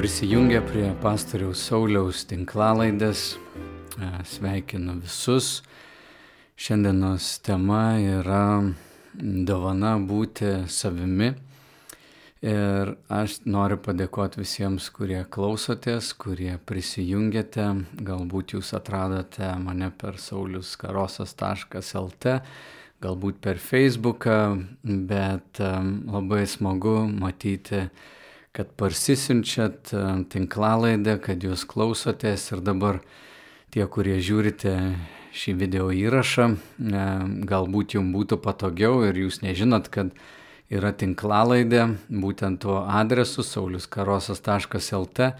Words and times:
prisijungę 0.00 0.62
prie 0.64 0.94
pastoriaus 1.02 1.60
Sauliaus 1.68 2.22
tinklalaidės. 2.24 3.36
E, 4.00 4.24
sveikinu 4.24 4.94
visus. 4.96 5.60
Šiandienos 6.56 7.44
tema 7.44 8.00
yra 8.00 8.64
dovana 9.12 10.00
būti 10.00 10.64
savimi. 10.72 11.36
Ir 12.40 12.96
aš 13.12 13.44
noriu 13.44 13.76
padėkoti 13.76 14.40
visiems, 14.40 14.88
kurie 14.88 15.20
klausotės, 15.36 16.16
kurie 16.16 16.56
prisijungėte. 16.64 17.84
Galbūt 18.00 18.56
jūs 18.56 18.72
atradote 18.78 19.52
mane 19.60 19.92
per 20.00 20.16
sauliuskarosas.lt, 20.16 22.40
galbūt 23.04 23.36
per 23.44 23.60
Facebooką, 23.60 24.64
bet 25.12 25.60
labai 25.60 26.48
smagu 26.48 27.04
matyti, 27.04 27.92
kad 28.56 28.72
parsisinčiat 28.78 29.92
tinklalaidę, 30.32 31.18
kad 31.22 31.42
jūs 31.46 31.64
klausotės 31.70 32.48
ir 32.50 32.62
dabar 32.66 32.98
tie, 33.70 33.84
kurie 33.86 34.18
žiūrite 34.18 34.74
šį 35.30 35.54
video 35.60 35.90
įrašą, 35.94 36.48
galbūt 37.46 37.94
jums 37.94 38.14
būtų 38.16 38.40
patogiau 38.42 39.04
ir 39.06 39.22
jūs 39.22 39.40
nežinot, 39.44 39.88
kad 39.94 40.10
yra 40.70 40.90
tinklalaidė, 40.94 41.86
būtent 42.10 42.62
tuo 42.64 42.80
adresu 42.86 43.46
sauliskarosas.lt. 43.46 45.32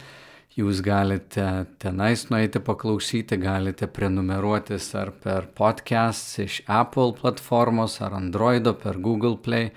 Jūs 0.58 0.80
galite 0.82 1.44
tenais 1.78 2.24
nueiti 2.30 2.58
paklausyti, 2.62 3.38
galite 3.38 3.86
prenumeruotis 3.86 4.88
ar 4.98 5.12
per 5.14 5.46
podcast 5.54 6.40
iš 6.42 6.60
Apple 6.66 7.14
platformos, 7.20 8.00
ar 8.02 8.16
Androido, 8.18 8.74
per 8.74 8.98
Google 8.98 9.38
Play, 9.38 9.70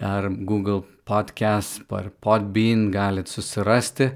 ar 0.00 0.28
Google 0.28 0.82
Podcast, 1.04 1.82
per 1.88 2.10
Podbean 2.22 2.90
galite 2.90 3.30
susirasti, 3.30 4.10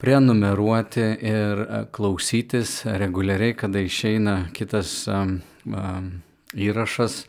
prenumeruoti 0.00 1.06
ir 1.20 1.62
e, 1.64 1.84
klausytis 1.92 2.80
reguliariai, 2.86 3.54
kada 3.58 3.82
išeina 3.84 4.36
kitas 4.56 5.04
um, 5.08 5.38
um, 5.66 6.10
įrašas 6.56 7.24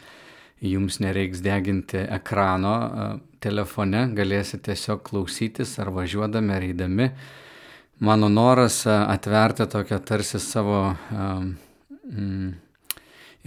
jums 0.61 1.01
nereiks 1.01 1.41
deginti 1.43 1.99
ekrano 2.05 2.75
telefone, 3.41 4.05
galėsite 4.15 4.69
tiesiog 4.69 5.01
klausytis 5.07 5.73
ar 5.81 5.89
važiuodami 5.95 6.53
ar 6.53 6.65
eidami. 6.67 7.07
Mano 8.01 8.29
noras 8.29 8.83
atverti 8.87 9.67
tokią 9.69 9.99
tarsi 10.05 10.39
savo 10.41 10.83
mm, 11.13 12.51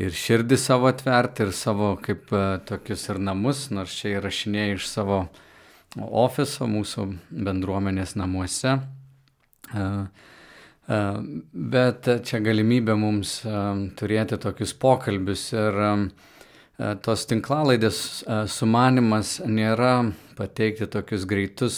ir 0.01 0.15
širdį 0.15 0.59
savo 0.61 0.91
atverti, 0.91 1.47
ir 1.47 1.55
savo 1.57 1.95
kaip 2.03 2.33
tokius 2.69 3.09
ir 3.13 3.21
namus, 3.23 3.69
nors 3.75 3.95
čia 3.99 4.19
įrašinėjau 4.19 4.77
iš 4.79 4.91
savo 4.91 5.23
ofiso, 5.95 6.67
mūsų 6.67 7.07
bendruomenės 7.47 8.17
namuose. 8.19 8.79
Bet 10.85 12.11
čia 12.29 12.41
galimybė 12.45 12.99
mums 12.99 13.39
turėti 13.97 14.39
tokius 14.43 14.75
pokalbius 14.77 15.49
ir 15.55 15.83
E, 16.75 16.95
tos 17.07 17.23
tinklalaidės 17.31 17.99
e, 18.27 18.39
sumanimas 18.51 19.37
nėra 19.47 20.11
pateikti 20.39 20.89
tokius 20.91 21.27
greitus 21.31 21.77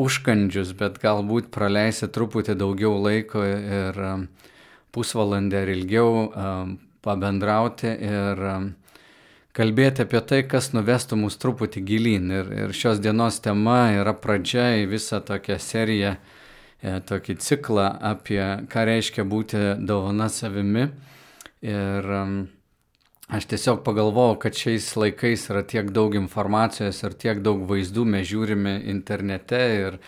užkandžius, 0.00 0.72
bet 0.76 0.96
galbūt 1.02 1.50
praleisi 1.54 2.08
truputį 2.10 2.56
daugiau 2.58 2.96
laiko 2.98 3.44
ir 3.46 3.98
uh, 4.02 4.24
pusvalandį 4.94 5.58
ar 5.60 5.72
ilgiau 5.72 6.12
pabendrauti 7.04 7.90
ir 7.90 8.44
kalbėti 9.56 10.04
apie 10.04 10.20
tai, 10.26 10.42
kas 10.48 10.70
nuvestų 10.76 11.18
mus 11.22 11.38
truputį 11.40 11.82
gilyn. 11.86 12.30
Ir, 12.30 12.52
ir 12.66 12.76
šios 12.76 13.00
dienos 13.02 13.40
tema 13.42 13.90
yra 13.96 14.14
pradžia 14.14 14.70
į 14.82 14.86
visą 14.92 15.22
tokią 15.26 15.58
seriją, 15.62 16.14
tokį 16.80 17.36
ciklą 17.42 17.90
apie 18.12 18.42
ką 18.70 18.86
reiškia 18.88 19.26
būti 19.28 19.66
dovana 19.84 20.30
savimi. 20.32 20.88
Ir 21.60 22.14
Aš 23.30 23.44
tiesiog 23.46 23.84
pagalvojau, 23.86 24.40
kad 24.42 24.56
šiais 24.58 24.88
laikais 24.98 25.44
yra 25.52 25.60
tiek 25.62 25.92
daug 25.94 26.16
informacijos 26.18 26.96
ir 27.06 27.12
tiek 27.14 27.38
daug 27.46 27.60
vaizdų 27.68 28.02
mes 28.02 28.24
žiūrime 28.26 28.72
internete 28.90 29.60
ir 29.76 29.98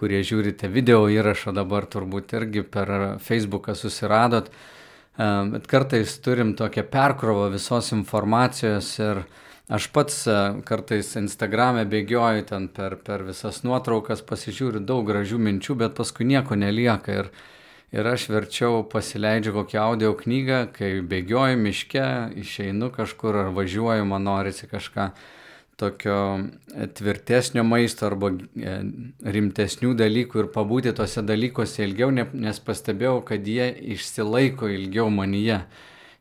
kurie 0.00 0.22
žiūrite 0.24 0.70
video 0.72 1.04
įrašą 1.12 1.52
dabar 1.52 1.84
turbūt 1.90 2.32
irgi 2.38 2.64
per 2.64 2.90
Facebooką 3.20 3.74
susiradot, 3.76 4.48
e, 4.48 5.28
bet 5.52 5.68
kartais 5.68 6.16
turim 6.24 6.54
tokią 6.56 6.86
perkrovą 6.88 7.50
visos 7.52 7.92
informacijos 7.92 8.94
ir 9.02 9.24
aš 9.68 9.90
pats 9.92 10.22
e, 10.24 10.38
kartais 10.66 11.12
Instagram'e 11.20 11.84
bėgioju 11.90 12.46
ten 12.48 12.68
per, 12.72 12.96
per 13.04 13.26
visas 13.28 13.60
nuotraukas, 13.66 14.24
pasižiūriu 14.24 14.80
daug 14.80 15.04
gražių 15.10 15.40
minčių, 15.50 15.76
bet 15.84 15.98
paskui 16.00 16.28
nieko 16.30 16.56
nelieka. 16.56 17.18
Ir, 17.20 17.28
ir 17.92 18.08
aš 18.14 18.30
verčiau 18.32 18.80
pasileidžiu 18.88 19.52
kokią 19.58 19.84
audio 19.84 20.14
knygą, 20.16 20.62
kai 20.78 20.94
bėgioju 21.12 21.60
miške, 21.60 22.06
išeinu 22.40 22.88
kažkur 22.94 23.44
ar 23.44 23.52
važiuoju, 23.52 24.08
man 24.08 24.24
norisi 24.30 24.70
kažką 24.70 25.10
tokio 25.80 26.16
e, 26.38 26.86
tvirtesnio 26.96 27.64
maisto 27.66 28.06
arba 28.08 28.30
e, 28.36 28.74
rimtesnių 29.36 29.94
dalykų 29.98 30.42
ir 30.44 30.50
pabūti 30.54 30.92
tose 30.96 31.24
dalykuose 31.26 31.86
ilgiau, 31.86 32.10
nes 32.12 32.60
pastebėjau, 32.66 33.20
kad 33.28 33.48
jie 33.48 33.70
išsilaiko 33.96 34.68
ilgiau 34.70 35.08
manyje. 35.14 35.62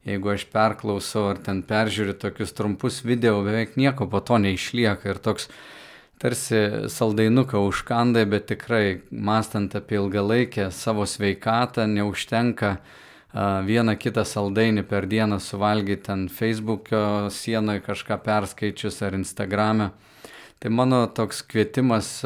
Jeigu 0.07 0.31
aš 0.31 0.45
perklausau 0.53 1.25
ar 1.33 1.41
ten 1.43 1.59
peržiūriu 1.67 2.15
tokius 2.17 2.55
trumpus 2.55 3.01
video, 3.03 3.41
beveik 3.43 3.75
nieko 3.77 4.07
po 4.09 4.23
to 4.23 4.39
neišlieka 4.39 5.11
ir 5.11 5.19
toks 5.19 5.49
tarsi 6.19 6.87
saldainuką 6.91 7.59
užkandai, 7.67 8.25
bet 8.27 8.47
tikrai 8.51 9.01
mastant 9.11 9.75
apie 9.75 9.99
ilgalaikę 9.99 10.69
savo 10.75 11.05
sveikatą 11.07 11.87
neužtenka 11.91 12.77
vieną 13.33 13.95
kitą 14.01 14.23
saldainį 14.25 14.83
per 14.89 15.05
dieną 15.07 15.37
suvalgyti 15.39 16.11
ant 16.11 16.31
Facebook'o 16.33 17.29
sienoje 17.29 17.83
kažką 17.85 18.17
perskaičius 18.25 19.01
ar 19.05 19.13
Instagram'e. 19.13 19.91
Tai 20.59 20.69
mano 20.75 21.05
toks 21.07 21.43
kvietimas 21.47 22.19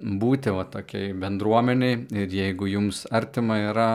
būti 0.00 0.50
va 0.50 0.64
tokiai 0.66 1.12
bendruomeniai 1.14 2.00
ir 2.10 2.32
jeigu 2.34 2.66
jums 2.66 3.04
artima 3.14 3.60
yra, 3.68 3.90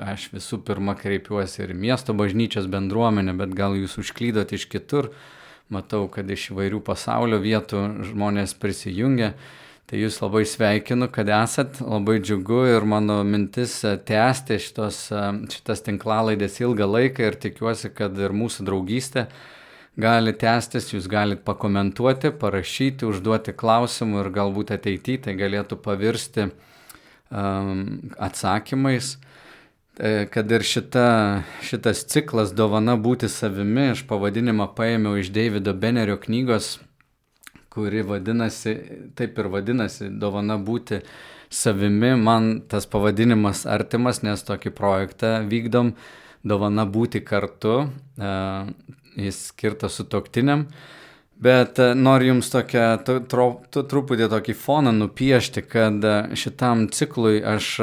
aš 0.00 0.30
visų 0.32 0.62
pirma 0.64 0.94
kreipiuosi 0.96 1.66
ir 1.66 1.74
miesto 1.74 2.14
bažnyčios 2.16 2.70
bendruomenę, 2.72 3.34
bet 3.36 3.52
gal 3.56 3.76
jūs 3.76 3.98
užklydot 4.00 4.54
iš 4.56 4.68
kitur, 4.72 5.10
matau, 5.68 6.06
kad 6.08 6.30
iš 6.30 6.52
įvairių 6.54 6.80
pasaulio 6.86 7.42
vietų 7.42 7.82
žmonės 8.12 8.54
prisijungia. 8.54 9.34
Tai 9.86 10.00
jūs 10.00 10.16
labai 10.18 10.40
sveikinu, 10.50 11.06
kad 11.14 11.28
esat, 11.30 11.76
labai 11.78 12.16
džiugu 12.18 12.64
ir 12.72 12.86
mano 12.90 13.20
mintis 13.22 13.76
e, 13.86 13.92
tęsti 14.08 14.56
šitos, 14.58 14.96
e, 15.14 15.20
šitas 15.52 15.84
tinklalaidės 15.86 16.58
ilgą 16.64 16.88
laiką 16.90 17.28
ir 17.28 17.36
tikiuosi, 17.44 17.92
kad 17.94 18.18
ir 18.18 18.34
mūsų 18.34 18.66
draugystė 18.66 19.28
gali 19.96 20.32
tęstis, 20.34 20.90
jūs 20.90 21.06
galite 21.06 21.46
pakomentuoti, 21.46 22.32
parašyti, 22.34 23.06
užduoti 23.06 23.54
klausimų 23.54 24.24
ir 24.24 24.32
galbūt 24.34 24.74
ateityje 24.74 25.22
tai 25.28 25.36
galėtų 25.38 25.78
pavirsti 25.84 26.48
um, 26.50 28.10
atsakymais. 28.18 29.14
E, 29.96 30.26
kad 30.34 30.50
ir 30.50 30.66
šita, 30.66 31.06
šitas 31.64 32.02
ciklas 32.10 32.50
dovana 32.58 32.98
būti 32.98 33.30
savimi, 33.32 33.92
aš 33.94 34.02
pavadinimą 34.10 34.66
paėmiau 34.74 35.14
iš 35.22 35.30
Davido 35.32 35.78
Benerio 35.78 36.18
knygos, 36.20 36.74
kuri 37.76 38.00
vadinasi, 38.08 38.72
taip 39.18 39.36
ir 39.36 39.50
vadinasi, 39.52 40.08
dovana 40.16 40.56
būti 40.56 41.02
savimi. 41.52 42.14
Man 42.16 42.62
tas 42.72 42.88
pavadinimas 42.88 43.66
artimas, 43.68 44.22
nes 44.24 44.44
tokį 44.48 44.72
projektą 44.76 45.32
vykdom, 45.50 45.92
dovana 46.46 46.86
būti 46.88 47.20
kartu, 47.20 47.74
e, 48.16 48.30
jis 49.26 49.42
skirtas 49.50 49.98
sutoktiniam. 50.00 50.64
Bet 51.36 51.76
e, 51.84 51.90
noriu 51.92 52.32
Jums 52.32 52.48
tokią, 52.54 52.86
truputį 53.04 54.30
tokį 54.32 54.56
foną 54.56 54.96
nupiešti, 54.96 55.66
kad 55.68 56.08
šitam 56.32 56.88
ciklui 56.88 57.42
aš 57.44 57.74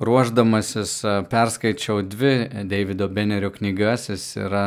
ruoždamasis 0.00 0.94
perskaičiau 1.34 2.06
dvi 2.06 2.64
Davido 2.70 3.10
Benerio 3.10 3.50
knygas, 3.58 4.08
jis 4.14 4.30
yra 4.46 4.64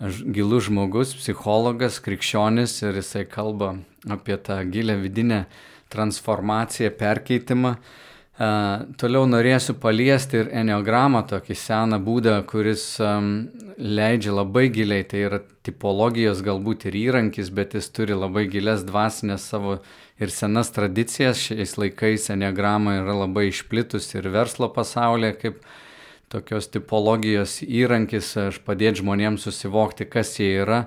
gilus 0.00 0.68
žmogus, 0.68 1.14
psichologas, 1.18 2.00
krikščionis 2.02 2.80
ir 2.82 2.98
jisai 2.98 3.24
kalba 3.30 3.76
apie 4.10 4.36
tą 4.36 4.58
gilę 4.70 4.96
vidinę 5.00 5.44
transformaciją, 5.92 6.90
perkeitimą. 6.98 7.76
Uh, 7.78 8.02
toliau 8.98 9.28
norėsiu 9.30 9.76
paliesti 9.78 10.40
ir 10.40 10.48
enneogramą, 10.50 11.22
tokį 11.30 11.54
seną 11.54 12.00
būdą, 12.02 12.40
kuris 12.50 12.82
um, 12.98 13.46
leidžia 13.78 14.34
labai 14.34 14.66
giliai, 14.74 15.04
tai 15.06 15.20
yra 15.28 15.38
tipologijos 15.62 16.42
galbūt 16.42 16.88
ir 16.90 16.98
įrankis, 16.98 17.52
bet 17.54 17.76
jis 17.78 17.86
turi 17.94 18.16
labai 18.18 18.48
gilias 18.50 18.82
dvasinės 18.82 19.46
savo 19.46 19.78
ir 20.18 20.34
senas 20.34 20.72
tradicijas. 20.74 21.46
Šiais 21.46 21.76
laikais 21.78 22.26
enneograma 22.34 22.98
yra 22.98 23.14
labai 23.22 23.48
išplitus 23.52 24.10
ir 24.16 24.26
verslo 24.34 24.68
pasaulyje 24.74 25.32
kaip 25.38 25.62
tokios 26.34 26.68
tipologijos 26.74 27.60
įrankis, 27.62 28.32
aš 28.50 28.60
padėti 28.66 29.02
žmonėms 29.02 29.46
susivokti, 29.46 30.08
kas 30.10 30.34
jie 30.40 30.50
yra, 30.64 30.84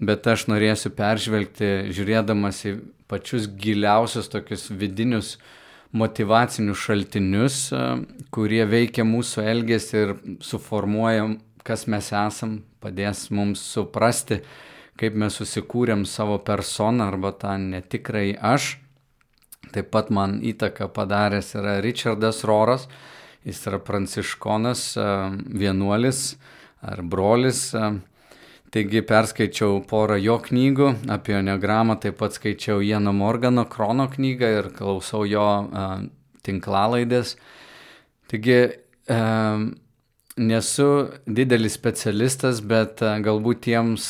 bet 0.00 0.26
aš 0.28 0.46
norėsiu 0.52 0.92
peržvelgti, 0.96 1.70
žiūrėdamas 1.96 2.64
į 2.68 2.74
pačius 3.10 3.48
giliausius 3.60 4.30
tokius 4.32 4.68
vidinius 4.70 5.34
motivacinius 5.90 6.78
šaltinius, 6.84 7.60
kurie 8.30 8.62
veikia 8.70 9.04
mūsų 9.06 9.46
elgesį 9.52 10.02
ir 10.04 10.12
suformuoja, 10.46 11.26
kas 11.66 11.86
mes 11.90 12.12
esam, 12.14 12.60
padės 12.80 13.26
mums 13.34 13.62
suprasti, 13.72 14.40
kaip 15.00 15.16
mes 15.18 15.34
susikūrėm 15.40 16.04
savo 16.08 16.38
personą 16.44 17.08
arba 17.10 17.32
tą 17.32 17.56
netikrai 17.60 18.34
aš. 18.36 18.76
Taip 19.74 19.90
pat 19.92 20.10
man 20.10 20.38
įtaką 20.46 20.88
padaręs 20.94 21.54
yra 21.58 21.78
Richardas 21.84 22.44
Roras, 22.48 22.86
jis 23.46 23.60
yra 23.70 23.80
pranciškonas, 23.82 24.84
vienuolis 25.48 26.36
ar 26.84 27.02
brolis. 27.02 27.70
Taigi 28.70 29.00
perskaičiau 29.02 29.80
porą 29.90 30.14
jo 30.22 30.36
knygų 30.38 30.92
apie 31.10 31.40
neogramą, 31.42 31.96
taip 31.98 32.20
pat 32.20 32.36
skaičiau 32.36 32.78
Jeno 32.86 33.10
Morgano 33.10 33.64
Krono 33.66 34.06
knygą 34.12 34.50
ir 34.60 34.68
klausau 34.76 35.24
jo 35.26 35.46
tinklalaidės. 36.46 37.34
Taigi 38.30 38.60
nesu 40.40 40.86
didelis 41.26 41.74
specialistas, 41.74 42.60
bet 42.62 43.02
galbūt 43.02 43.64
tiems, 43.66 44.06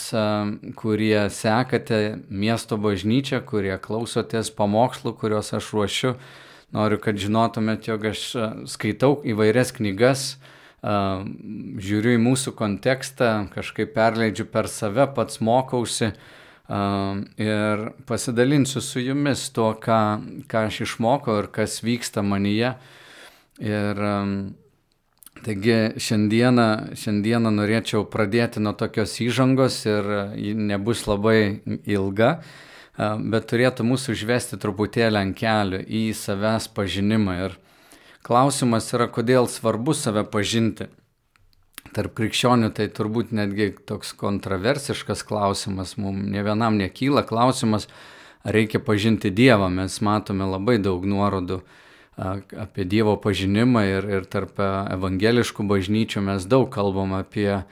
kurie 0.76 1.24
sekate 1.32 2.20
miesto 2.28 2.76
bažnyčią, 2.76 3.40
kurie 3.48 3.74
klausotės 3.80 4.52
pamokslų, 4.54 5.16
kuriuos 5.16 5.54
aš 5.56 5.72
ruošiu, 5.72 6.14
noriu, 6.76 7.00
kad 7.02 7.18
žinotumėt, 7.20 7.88
jog 7.90 8.06
aš 8.12 8.24
e, 8.34 8.48
skaitau 8.70 9.18
įvairias 9.26 9.74
knygas, 9.76 10.32
žiūriu 10.80 12.14
į 12.16 12.20
mūsų 12.24 12.54
kontekstą, 12.56 13.50
kažkaip 13.52 13.90
perleidžiu 13.92 14.46
per 14.48 14.64
save, 14.72 15.04
pats 15.12 15.36
mokausi 15.44 16.08
ir 17.36 17.82
pasidalinsiu 18.08 18.80
su 18.80 19.02
jumis 19.02 19.42
tuo, 19.52 19.74
ką, 19.76 20.00
ką 20.48 20.62
aš 20.70 20.78
išmokau 20.86 21.36
ir 21.42 21.50
kas 21.52 21.82
vyksta 21.84 22.24
manyje. 22.24 22.72
Ir 23.60 24.00
Taigi 25.40 25.96
šiandieną, 25.96 26.92
šiandieną 27.00 27.52
norėčiau 27.54 28.02
pradėti 28.12 28.60
nuo 28.60 28.74
tokios 28.76 29.14
įžangos 29.24 29.78
ir 29.88 30.08
ji 30.36 30.52
nebus 30.52 31.06
labai 31.08 31.62
ilga, 31.88 32.42
bet 33.00 33.48
turėtų 33.50 33.86
mūsų 33.86 34.14
užvesti 34.16 34.58
truputėlį 34.60 35.20
ant 35.20 35.36
kelių 35.38 35.82
į 35.86 36.04
savęs 36.16 36.68
pažinimą. 36.76 37.36
Ir 37.46 37.58
klausimas 38.26 38.90
yra, 38.96 39.08
kodėl 39.08 39.48
svarbu 39.48 39.94
save 39.96 40.24
pažinti. 40.28 40.90
Tarp 41.94 42.14
krikščionių 42.14 42.70
tai 42.76 42.86
turbūt 42.94 43.32
netgi 43.34 43.72
toks 43.88 44.12
kontroversiškas 44.18 45.24
klausimas, 45.26 45.96
mums 45.98 46.28
ne 46.30 46.42
vienam 46.46 46.76
nekyla 46.78 47.24
klausimas, 47.26 47.88
ar 48.44 48.54
reikia 48.54 48.78
pažinti 48.84 49.32
Dievą. 49.34 49.70
Mes 49.72 49.96
matome 50.04 50.46
labai 50.46 50.78
daug 50.82 51.06
nuorodų 51.06 51.62
apie 52.20 52.84
Dievo 52.84 53.16
pažinimą 53.22 53.86
ir, 53.88 54.10
ir 54.18 54.28
tarp 54.28 54.60
evangeliškų 54.60 55.64
bažnyčių 55.66 56.22
mes 56.28 56.46
daug 56.46 56.68
kalbam 56.70 57.16
apie 57.16 57.62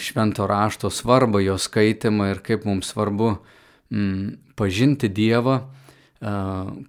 švento 0.00 0.46
rašto 0.48 0.90
svarbą, 0.90 1.42
jo 1.44 1.58
skaitimą 1.60 2.32
ir 2.32 2.40
kaip 2.42 2.64
mums 2.64 2.88
svarbu 2.94 3.34
mm, 3.92 4.45
pažinti 4.56 5.10
Dievą, 5.12 5.60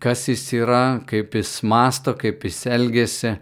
kas 0.01 0.27
jis 0.31 0.43
yra, 0.55 0.99
kaip 1.07 1.35
jis 1.35 1.59
masto, 1.67 2.15
kaip 2.17 2.45
jis 2.47 2.61
elgesi 2.71 3.35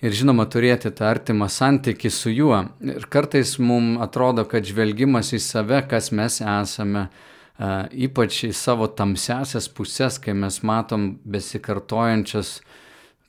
ir 0.00 0.16
žinoma 0.16 0.46
turėti 0.48 0.90
tą 0.96 1.10
artimą 1.10 1.50
santykį 1.52 2.10
su 2.12 2.32
juo. 2.32 2.62
Ir 2.80 3.04
kartais 3.12 3.58
mums 3.60 4.00
atrodo, 4.00 4.46
kad 4.48 4.64
žvelgimas 4.64 5.34
į 5.36 5.42
save, 5.44 5.82
kas 5.90 6.08
mes 6.16 6.40
esame, 6.40 7.08
ypač 7.92 8.44
į 8.48 8.54
savo 8.56 8.88
tamsiasias 8.88 9.68
pusės, 9.68 10.16
kai 10.22 10.32
mes 10.32 10.62
matom 10.64 11.18
besikartojančias 11.28 12.60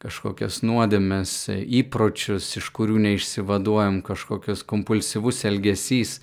kažkokias 0.02 0.64
nuodėmės, 0.66 1.52
įpročius, 1.52 2.48
iš 2.58 2.72
kurių 2.74 2.98
neišsivaduojam, 3.04 4.00
kažkokius 4.02 4.64
kompulsyvus 4.66 5.44
elgesys, 5.46 6.16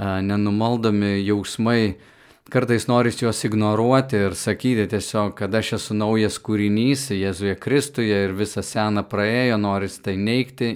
nenumaldomi 0.00 1.20
jausmai, 1.20 2.00
kartais 2.50 2.88
noris 2.88 3.20
juos 3.20 3.44
ignoruoti 3.46 4.18
ir 4.26 4.34
sakyti 4.38 4.88
tiesiog, 4.90 5.34
kad 5.38 5.54
aš 5.54 5.74
esu 5.78 5.94
naujas 5.94 6.38
kūrinys 6.42 7.10
Jėzuje 7.14 7.54
Kristuje 7.60 8.24
ir 8.26 8.34
visą 8.36 8.64
seną 8.66 9.04
praėjo, 9.08 9.60
noris 9.60 10.00
tai 10.02 10.16
neikti, 10.18 10.72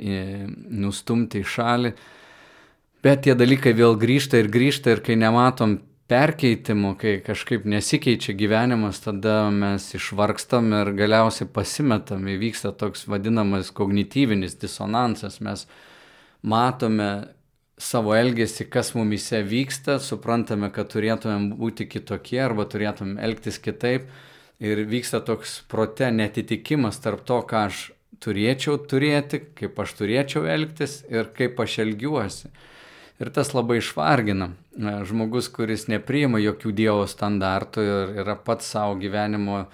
nustumti 0.70 1.42
į 1.42 1.50
šalį. 1.56 1.92
Bet 3.04 3.26
tie 3.26 3.34
dalykai 3.38 3.74
vėl 3.76 3.98
grįžta 3.98 4.40
ir 4.40 4.48
grįžta 4.50 4.94
ir 4.94 5.02
kai 5.04 5.18
nematom 5.18 5.78
perkeitimu, 6.10 6.94
kai 6.98 7.18
kažkaip 7.26 7.66
nesikeičia 7.66 8.34
gyvenimas, 8.38 9.00
tada 9.02 9.48
mes 9.50 9.88
išvargstam 9.98 10.70
ir 10.80 10.92
galiausiai 10.94 11.50
pasimetam, 11.50 12.28
įvyksta 12.30 12.72
toks 12.78 13.08
vadinamas 13.10 13.72
kognityvinis 13.74 14.54
disonansas, 14.62 15.40
mes 15.42 15.66
matome 16.46 17.10
savo 17.76 18.14
elgesį, 18.16 18.68
kas 18.72 18.94
mumise 18.96 19.42
vyksta, 19.44 19.98
suprantame, 20.00 20.70
kad 20.72 20.88
turėtumėm 20.92 21.50
būti 21.60 21.86
kitokie 21.90 22.40
arba 22.40 22.64
turėtumėm 22.64 23.18
elgtis 23.20 23.60
kitaip 23.60 24.08
ir 24.64 24.80
vyksta 24.88 25.20
toks 25.20 25.60
prote 25.68 26.08
netitikimas 26.12 27.00
tarp 27.04 27.26
to, 27.28 27.42
ką 27.44 27.66
aš 27.68 27.82
turėčiau 28.24 28.78
turėti, 28.88 29.42
kaip 29.58 29.76
aš 29.82 29.92
turėčiau 29.98 30.46
elgtis 30.48 31.02
ir 31.12 31.28
kaip 31.36 31.60
aš 31.60 31.82
elgiuosi. 31.84 32.50
Ir 33.20 33.30
tas 33.32 33.52
labai 33.56 33.78
išvargina. 33.80 34.50
Žmogus, 34.76 35.48
kuris 35.52 35.86
nepriima 35.88 36.40
jokių 36.40 36.72
Dievo 36.76 37.06
standartų 37.08 37.84
ir 37.84 38.18
yra 38.24 38.36
pats 38.36 38.68
savo 38.72 38.98
gyvenimo 39.00 39.64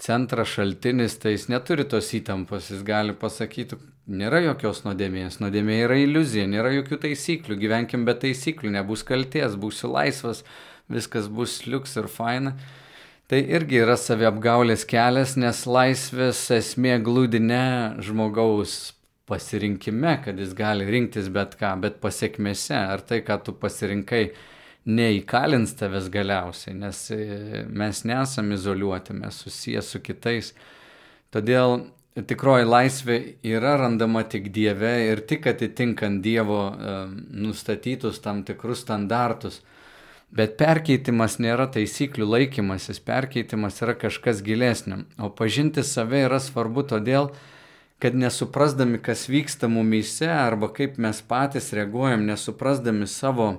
centras, 0.00 0.52
šaltinis, 0.52 1.16
tai 1.20 1.34
jis 1.34 1.48
neturi 1.52 1.84
tos 1.88 2.08
įtampos, 2.16 2.70
jis 2.72 2.84
gali 2.84 3.16
pasakyti, 3.16 3.76
nėra 4.06 4.40
jokios 4.44 4.84
nuodėmės, 4.86 5.40
nuodėmė 5.42 5.80
yra 5.84 5.98
iliuzija, 6.02 6.46
nėra 6.50 6.72
jokių 6.78 7.00
taisyklių, 7.06 7.58
gyvenkim 7.60 8.06
be 8.06 8.14
taisyklių, 8.14 8.72
nebus 8.78 9.04
kalties, 9.06 9.58
būsiu 9.58 9.90
laisvas, 9.92 10.44
viskas 10.92 11.28
bus 11.28 11.60
liuks 11.66 11.96
ir 11.98 12.10
faina. 12.10 12.56
Tai 13.26 13.40
irgi 13.42 13.80
yra 13.82 13.96
saviapgaulės 13.98 14.84
kelias, 14.86 15.34
nes 15.34 15.64
laisvės 15.66 16.44
esmė 16.54 17.00
glūdi 17.02 17.40
ne 17.42 17.96
žmogaus 18.06 18.94
pasirinkime, 19.26 20.20
kad 20.22 20.38
jis 20.38 20.52
gali 20.54 20.86
rinktis 20.86 21.26
bet 21.34 21.56
ką, 21.58 21.72
bet 21.82 21.98
pasiekmėse, 22.02 22.78
ar 22.78 23.02
tai, 23.02 23.24
ką 23.26 23.40
tu 23.42 23.56
pasirinkai, 23.58 24.28
neįkalins 24.86 25.74
tavęs 25.74 26.06
galiausiai, 26.14 26.76
nes 26.78 27.00
e, 27.10 27.64
mes 27.66 28.04
nesame 28.06 28.54
izoliuoti, 28.54 29.16
mes 29.18 29.42
susiję 29.42 29.82
su 29.82 29.98
kitais. 29.98 30.52
Todėl 31.34 31.88
tikroji 32.24 32.64
laisvė 32.64 33.16
yra 33.44 33.74
randama 33.76 34.22
tik 34.24 34.48
Dieve 34.54 34.92
ir 35.10 35.20
tik 35.28 35.48
atitinkant 35.50 36.22
Dievo 36.24 36.60
e, 36.70 36.94
nustatytus 37.44 38.22
tam 38.24 38.42
tikrus 38.46 38.84
standartus. 38.86 39.60
Bet 40.36 40.56
perkeitimas 40.58 41.36
nėra 41.38 41.68
taisyklių 41.72 42.26
laikymasis, 42.26 42.98
perkeitimas 43.04 43.78
yra 43.84 43.94
kažkas 43.94 44.40
gilesnio. 44.44 45.04
O 45.22 45.30
pažinti 45.30 45.84
save 45.86 46.24
yra 46.26 46.40
svarbu 46.42 46.82
todėl, 46.88 47.30
kad 48.02 48.16
nesuprasdami, 48.16 48.98
kas 48.98 49.28
vyksta 49.30 49.70
mumyse 49.72 50.28
arba 50.28 50.68
kaip 50.74 50.98
mes 51.00 51.22
patys 51.22 51.70
reaguojam, 51.76 52.26
nesuprasdami 52.28 53.06
savo 53.08 53.52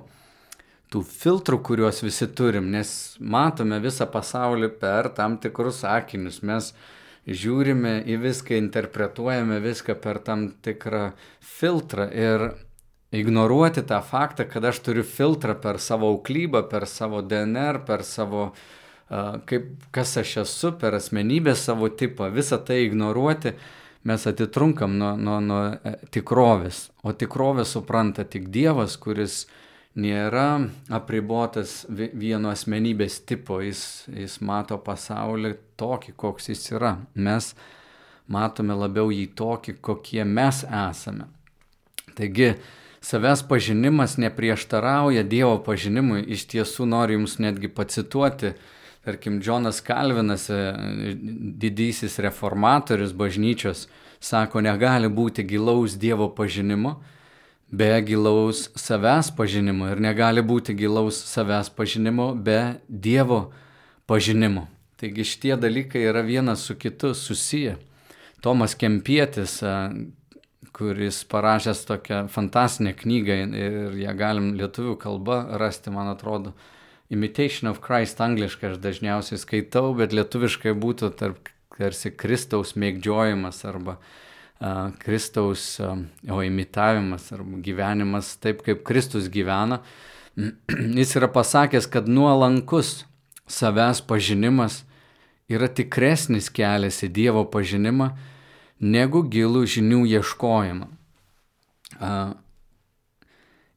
tų 0.92 1.02
filtrų, 1.06 1.58
kuriuos 1.64 2.02
visi 2.04 2.28
turim, 2.28 2.70
nes 2.72 3.16
matome 3.20 3.80
visą 3.82 4.06
pasaulį 4.10 4.70
per 4.80 5.10
tam 5.16 5.36
tikrus 5.40 5.82
akinius. 5.88 6.42
Mes 6.42 6.72
žiūrime 7.26 7.98
į 8.06 8.20
viską, 8.22 8.56
interpretuojame 8.60 9.58
viską 9.64 9.98
per 10.02 10.22
tam 10.24 10.48
tikrą 10.62 11.12
filtrą 11.40 12.08
ir 12.12 12.50
ignoruoti 13.12 13.82
tą 13.88 14.00
faktą, 14.04 14.44
kad 14.48 14.64
aš 14.68 14.82
turiu 14.84 15.04
filtrą 15.04 15.56
per 15.60 15.80
savo 15.80 16.12
auklybą, 16.12 16.66
per 16.68 16.86
savo 16.86 17.22
DNR, 17.24 17.80
per 17.88 18.04
savo 18.04 18.50
uh, 18.50 19.40
kaip, 19.48 19.70
kas 19.90 20.16
aš 20.20 20.36
esu, 20.44 20.72
per 20.80 20.98
asmenybę 20.98 21.56
savo 21.56 21.88
tipą, 21.88 22.28
visą 22.34 22.60
tai 22.64 22.82
ignoruoti 22.84 23.54
mes 24.08 24.26
atitrunkam 24.26 24.98
nuo, 24.98 25.14
nuo, 25.16 25.38
nuo 25.40 25.62
e, 25.72 25.94
tikrovės, 26.14 26.88
o 27.02 27.12
tikrovę 27.12 27.64
supranta 27.68 28.24
tik 28.24 28.48
Dievas, 28.54 28.96
kuris 29.00 29.46
nėra 29.98 30.68
apribotas 30.94 31.82
vieno 31.88 32.52
asmenybės 32.52 33.18
tipo, 33.26 33.58
jis, 33.64 34.06
jis 34.12 34.38
mato 34.44 34.78
pasaulį 34.78 35.54
tokį, 35.80 36.14
koks 36.16 36.50
jis 36.52 36.64
yra. 36.76 36.94
Mes 37.14 37.52
matome 38.30 38.76
labiau 38.78 39.10
jį 39.12 39.26
tokį, 39.38 39.78
kokie 39.82 40.22
mes 40.24 40.62
esame. 40.64 41.28
Taigi, 42.18 42.54
savęs 43.04 43.44
pažinimas 43.48 44.16
neprieštarauja 44.22 45.24
Dievo 45.26 45.58
pažinimui, 45.66 46.24
iš 46.34 46.46
tiesų 46.52 46.86
noriu 46.88 47.18
Jums 47.18 47.38
netgi 47.42 47.70
pacituoti, 47.70 48.54
tarkim, 49.06 49.38
Džonas 49.42 49.80
Kalvinas, 49.82 50.48
e, 50.50 51.14
didysis 51.62 52.18
reformatorius 52.22 53.14
bažnyčios, 53.16 53.86
sako, 54.20 54.60
negali 54.66 55.08
būti 55.08 55.46
gilaus 55.46 55.94
Dievo 55.98 56.28
pažinimo 56.34 56.98
be 57.70 58.02
gilaus 58.02 58.70
savęs 58.74 59.30
pažinimo 59.36 59.90
ir 59.92 60.00
negali 60.00 60.42
būti 60.42 60.74
gilaus 60.76 61.20
savęs 61.28 61.70
pažinimo 61.76 62.32
be 62.34 62.80
Dievo 62.88 63.52
pažinimo. 64.06 64.66
Taigi 64.98 65.24
šitie 65.24 65.56
dalykai 65.56 66.02
yra 66.08 66.22
vienas 66.26 66.64
su 66.64 66.74
kitu 66.74 67.14
susiję. 67.14 67.76
Tomas 68.40 68.74
Kempietis, 68.74 69.60
kuris 70.72 71.24
parašęs 71.24 71.84
tokią 71.84 72.28
fantastinę 72.28 72.94
knygą 72.94 73.36
ir 73.54 73.98
ją 73.98 74.14
galim 74.16 74.54
lietuvių 74.58 74.96
kalba 74.98 75.44
rasti, 75.58 75.90
man 75.90 76.08
atrodo, 76.08 76.54
Imitation 77.10 77.70
of 77.70 77.80
Christ 77.80 78.20
angliškai 78.20 78.74
aš 78.74 78.80
dažniausiai 78.84 79.40
skaitau, 79.40 79.94
bet 79.96 80.12
lietuviškai 80.12 80.74
būtų 80.76 81.08
tarp 81.16 81.48
tarsi 81.78 82.10
Kristaus 82.10 82.74
mėgdžiojimas 82.76 83.62
arba 83.64 83.96
a, 83.96 84.27
Kristaus 84.98 85.80
a, 85.80 85.96
o 86.30 86.42
imitavimas 86.42 87.32
arba 87.32 87.60
gyvenimas 87.62 88.34
taip, 88.42 88.64
kaip 88.66 88.82
Kristus 88.82 89.28
gyvena. 89.30 89.82
Jis 90.98 91.14
yra 91.14 91.28
pasakęs, 91.30 91.86
kad 91.86 92.08
nuolankus 92.10 93.04
savęs 93.46 94.02
pažinimas 94.02 94.82
yra 95.48 95.70
tikresnis 95.70 96.50
kelias 96.50 96.98
į 97.06 97.12
Dievo 97.14 97.44
pažinimą 97.46 98.10
negu 98.82 99.22
gilų 99.22 99.62
žinių 99.66 100.02
ieškojimą. 100.18 100.90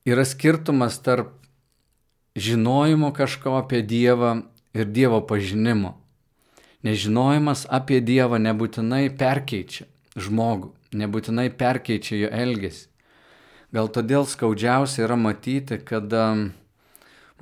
Yra 0.01 0.25
skirtumas 0.25 0.97
tarp 1.05 1.37
žinojimo 2.33 3.13
kažko 3.13 3.55
apie 3.61 3.85
Dievą 3.85 4.41
ir 4.73 4.89
Dievo 4.89 5.21
pažinimo. 5.29 5.95
Nežinojimas 6.81 7.67
apie 7.69 8.01
Dievą 8.01 8.41
nebūtinai 8.41 9.05
perkeičia 9.13 9.90
žmogų, 10.19 10.71
nebūtinai 10.97 11.49
perkeičia 11.57 12.23
jo 12.25 12.31
elgesį. 12.31 12.87
Gal 13.71 13.87
todėl 13.87 14.25
skaudžiausia 14.27 15.05
yra 15.05 15.15
matyti, 15.15 15.77
kad 15.79 16.11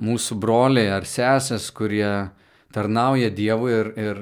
mūsų 0.00 0.36
broliai 0.38 0.92
ar 0.94 1.06
sesės, 1.08 1.70
kurie 1.74 2.30
tarnauja 2.70 3.32
Dievui 3.34 3.72
ir, 3.74 3.90
ir 3.98 4.20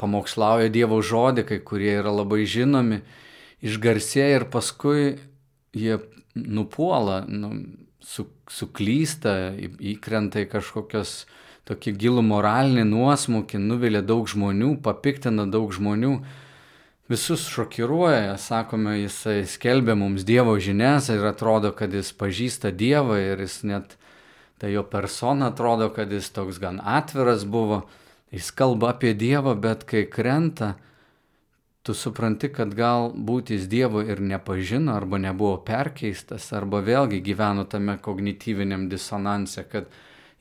pamokslauja 0.00 0.72
Dievo 0.72 1.02
žodį, 1.04 1.44
kai 1.48 1.60
kurie 1.60 1.92
yra 2.00 2.14
labai 2.14 2.46
žinomi, 2.48 3.02
išgarsėja 3.64 4.40
ir 4.40 4.46
paskui 4.52 5.18
jie 5.76 5.98
nupuola, 6.36 7.24
nu, 7.28 7.52
su, 8.00 8.26
suklysta, 8.52 9.52
įkrenta 9.56 10.44
į 10.44 10.50
kažkokios 10.52 11.26
tokį 11.66 11.96
gilų 12.00 12.24
moralinį 12.26 12.84
nuosmukį, 12.88 13.60
nuvilia 13.60 14.02
daug 14.06 14.28
žmonių, 14.30 14.76
papiktina 14.84 15.48
daug 15.50 15.72
žmonių, 15.74 16.16
visus 17.08 17.46
šokiruoja, 17.48 18.36
sakome, 18.38 18.98
jisai 19.00 19.44
skelbia 19.46 19.94
mums 19.94 20.24
Dievo 20.26 20.58
žinias 20.58 21.08
ir 21.08 21.24
atrodo, 21.26 21.70
kad 21.72 21.94
jis 21.94 22.12
pažįsta 22.12 22.72
Dievą 22.74 23.18
ir 23.20 23.44
jis 23.44 23.60
net, 23.62 23.94
ta 24.58 24.68
jo 24.68 24.82
persona 24.82 25.52
atrodo, 25.52 25.90
kad 25.94 26.12
jis 26.12 26.30
toks 26.34 26.58
gan 26.58 26.80
atviras 26.82 27.44
buvo, 27.44 27.84
jis 28.34 28.50
kalba 28.50 28.90
apie 28.94 29.14
Dievą, 29.14 29.54
bet 29.54 29.86
kai 29.86 30.06
krenta, 30.10 30.74
tu 31.86 31.94
supranti, 31.94 32.50
kad 32.50 32.74
galbūt 32.74 33.54
jis 33.54 33.68
Dievo 33.70 34.02
ir 34.02 34.20
nepažino, 34.20 34.96
arba 34.96 35.20
nebuvo 35.22 35.60
perkeistas, 35.62 36.50
arba 36.52 36.82
vėlgi 36.82 37.22
gyveno 37.22 37.68
tame 37.70 37.94
kognityviniam 38.02 38.88
disonanse, 38.90 39.62
kad 39.70 39.86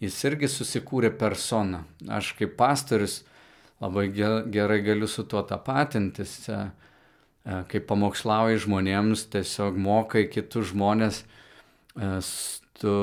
jis 0.02 0.18
irgi 0.26 0.50
susikūrė 0.50 1.14
personą. 1.14 1.84
Aš 2.10 2.34
kaip 2.40 2.58
pastorius 2.58 3.22
labai 3.86 4.10
gerai 4.12 4.82
galiu 4.86 5.08
su 5.08 5.24
tuo 5.30 5.44
tapatintis, 5.48 6.34
e, 6.50 6.60
kai 7.70 7.82
pamokslauji 7.86 8.64
žmonėms, 8.66 9.28
tiesiog 9.34 9.78
mokai 9.78 10.26
kitus 10.32 10.74
žmonės, 10.74 11.22
e, 11.96 12.12
tu, 12.82 12.98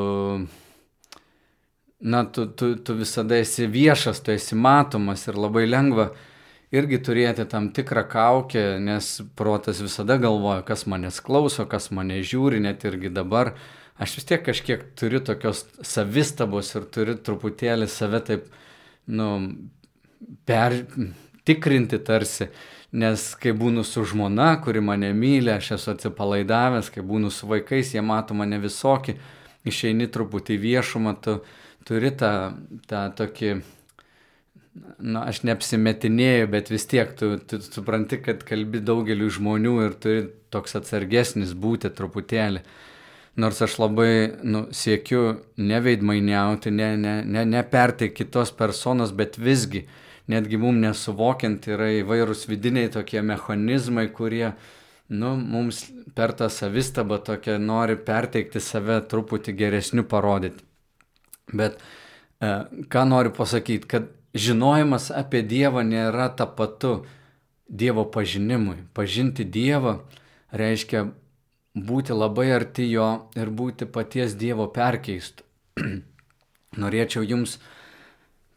na, 2.02 2.24
tu, 2.24 2.46
tu, 2.46 2.74
tu 2.76 2.98
visada 2.98 3.38
esi 3.38 3.70
viešas, 3.70 4.20
tu 4.20 4.34
esi 4.34 4.58
matomas 4.58 5.26
ir 5.30 5.38
labai 5.38 5.64
lengva 5.70 6.10
irgi 6.72 6.98
turėti 7.04 7.44
tam 7.52 7.68
tikrą 7.76 8.06
kaukę, 8.08 8.64
nes 8.80 9.18
protas 9.36 9.82
visada 9.84 10.16
galvoja, 10.20 10.62
kas 10.66 10.86
manęs 10.88 11.20
klauso, 11.24 11.66
kas 11.68 11.90
mane 11.92 12.22
žiūri, 12.24 12.62
net 12.64 12.86
irgi 12.88 13.12
dabar. 13.12 13.54
Aš 14.00 14.16
vis 14.18 14.26
tiek 14.30 14.40
kažkiek 14.46 14.86
turiu 14.98 15.20
tokios 15.20 15.66
savistabos 15.84 16.72
ir 16.74 16.88
turiu 16.94 17.18
truputėlį 17.20 17.88
save 17.92 18.22
taip, 18.24 18.48
nu, 19.06 19.28
per, 20.48 20.76
tikrinti 21.48 21.98
tarsi, 22.04 22.48
nes 22.92 23.26
kai 23.40 23.54
būnu 23.56 23.84
su 23.88 24.04
žmona, 24.08 24.54
kuri 24.64 24.82
mane 24.84 25.12
myli, 25.16 25.52
aš 25.54 25.74
esu 25.78 25.92
atsipalaidavęs, 25.94 26.90
kai 26.92 27.04
būnu 27.06 27.32
su 27.32 27.48
vaikais, 27.50 27.94
jie 27.94 28.02
mato 28.04 28.36
mane 28.36 28.60
visokį, 28.62 29.16
išeini 29.68 30.08
truputį 30.12 30.58
viešumą, 30.60 31.16
tu 31.24 31.38
turi 31.88 32.12
tą, 32.18 32.32
tą 32.90 33.06
tokį 33.18 33.54
na, 34.98 35.26
aš 35.28 35.42
neapsimetinėjau, 35.46 36.46
bet 36.52 36.70
vis 36.72 36.86
tiek 36.88 37.12
tu, 37.18 37.34
tu 37.48 37.60
supranti, 37.64 38.20
kad 38.24 38.44
kalbi 38.48 38.80
daugeliu 38.84 39.30
žmonių 39.32 39.74
ir 39.86 39.98
turi 40.00 40.22
toks 40.52 40.78
atsargesnis 40.80 41.54
būti 41.58 41.92
truputėlį. 41.92 42.62
Nors 43.40 43.62
aš 43.64 43.78
labai 43.80 44.12
nu, 44.44 44.66
siekiu 44.76 45.38
neveidmainiauti, 45.56 46.72
ne, 46.72 46.90
ne, 47.00 47.14
ne, 47.24 47.44
neperteikti 47.48 48.26
kitos 48.26 48.52
personos, 48.52 49.14
bet 49.16 49.38
visgi, 49.40 49.86
netgi 50.30 50.58
mums 50.60 50.82
nesuvokiant, 50.82 51.66
yra 51.70 51.90
įvairūs 52.00 52.46
vidiniai 52.50 52.90
tokie 52.92 53.22
mechanizmai, 53.26 54.06
kurie 54.14 54.52
nu, 55.12 55.34
mums 55.36 55.84
per 56.16 56.34
tą 56.38 56.48
savistabą 56.52 57.18
tokia 57.24 57.58
nori 57.58 57.96
perteikti 57.96 58.60
save 58.62 59.00
truputį 59.10 59.54
geresniu 59.58 60.04
parodyti. 60.08 60.64
Bet 61.52 61.78
e, 61.78 62.52
ką 62.92 63.04
noriu 63.08 63.34
pasakyti, 63.36 63.88
kad 63.88 64.08
žinojimas 64.34 65.10
apie 65.14 65.42
Dievą 65.42 65.84
nėra 65.84 66.30
tapatu 66.36 67.02
Dievo 67.68 68.04
pažinimui. 68.12 68.82
Pažinti 68.94 69.44
Dievą 69.44 69.98
reiškia 70.52 71.06
būti 71.74 72.12
labai 72.12 72.50
arti 72.52 72.88
jo 72.90 73.28
ir 73.36 73.50
būti 73.50 73.88
paties 73.88 74.36
Dievo 74.36 74.68
perkeistų. 74.72 75.44
Norėčiau 76.82 77.24
jums 77.24 77.58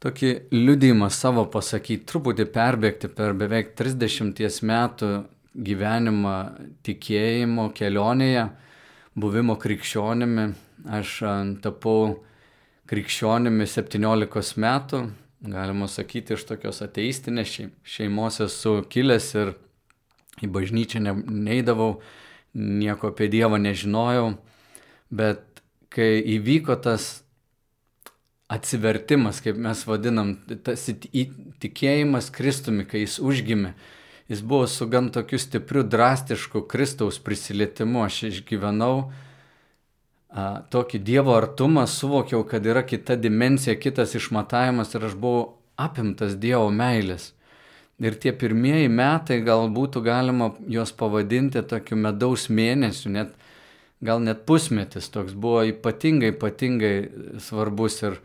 tokį 0.06 0.32
liudymą 0.54 1.10
savo 1.10 1.48
pasakyti, 1.50 2.06
truputį 2.06 2.46
perbėgti 2.54 3.10
per 3.10 3.34
beveik 3.38 3.74
30 3.78 4.62
metų 4.70 5.10
gyvenimą 5.56 6.36
tikėjimo 6.86 7.72
kelionėje, 7.74 8.46
buvimo 9.18 9.56
krikščionimi. 9.58 10.52
Aš 10.94 11.16
tapau 11.64 12.20
krikščionimi 12.92 13.66
17 13.66 14.62
metų, 14.62 15.02
galima 15.50 15.90
sakyti, 15.90 16.36
iš 16.36 16.46
tokios 16.52 16.84
ateistinės 16.86 17.56
šeimos 17.82 18.42
esu 18.46 18.78
kilęs 18.92 19.32
ir 19.40 19.56
į 20.46 20.52
bažnyčią 20.54 21.02
ne, 21.02 21.16
neįdavau, 21.50 21.96
nieko 22.54 23.10
apie 23.10 23.32
Dievą 23.32 23.58
nežinojau, 23.64 24.36
bet 25.10 25.64
kai 25.90 26.20
įvyko 26.36 26.78
tas 26.84 27.25
atsivertimas, 28.48 29.42
kaip 29.42 29.58
mes 29.58 29.82
vadinam, 29.88 30.36
tas 30.64 30.86
tikėjimas 31.62 32.30
Kristumi, 32.34 32.86
kai 32.86 33.06
jis 33.06 33.18
užgimė, 33.24 33.74
jis 34.30 34.42
buvo 34.46 34.68
su 34.70 34.88
gan 34.90 35.10
tokiu 35.14 35.40
stipriu, 35.42 35.84
drastišku 35.84 36.66
Kristaus 36.70 37.18
prisilietimu, 37.22 38.04
aš 38.06 38.22
išgyvenau 38.30 38.94
a, 40.30 40.62
tokį 40.70 41.02
Dievo 41.06 41.34
artumą, 41.38 41.88
suvokiau, 41.90 42.44
kad 42.46 42.66
yra 42.66 42.86
kita 42.86 43.18
dimensija, 43.18 43.78
kitas 43.82 44.14
išmatavimas 44.18 44.94
ir 44.94 45.10
aš 45.10 45.18
buvau 45.18 45.48
apimtas 45.82 46.38
Dievo 46.38 46.70
meilės. 46.70 47.32
Ir 47.98 48.18
tie 48.20 48.34
pirmieji 48.36 48.90
metai 48.92 49.40
gal 49.42 49.70
būtų 49.72 50.02
galima 50.04 50.50
juos 50.68 50.92
pavadinti 50.92 51.62
tokiu 51.64 51.96
medaus 51.96 52.50
mėnesiu, 52.52 53.14
net, 53.14 53.32
gal 54.04 54.24
net 54.24 54.46
pusmetis 54.48 55.08
toks 55.14 55.36
buvo 55.38 55.64
ypatingai, 55.70 56.34
ypatingai 56.34 56.96
svarbus 57.44 58.02
ir, 58.04 58.20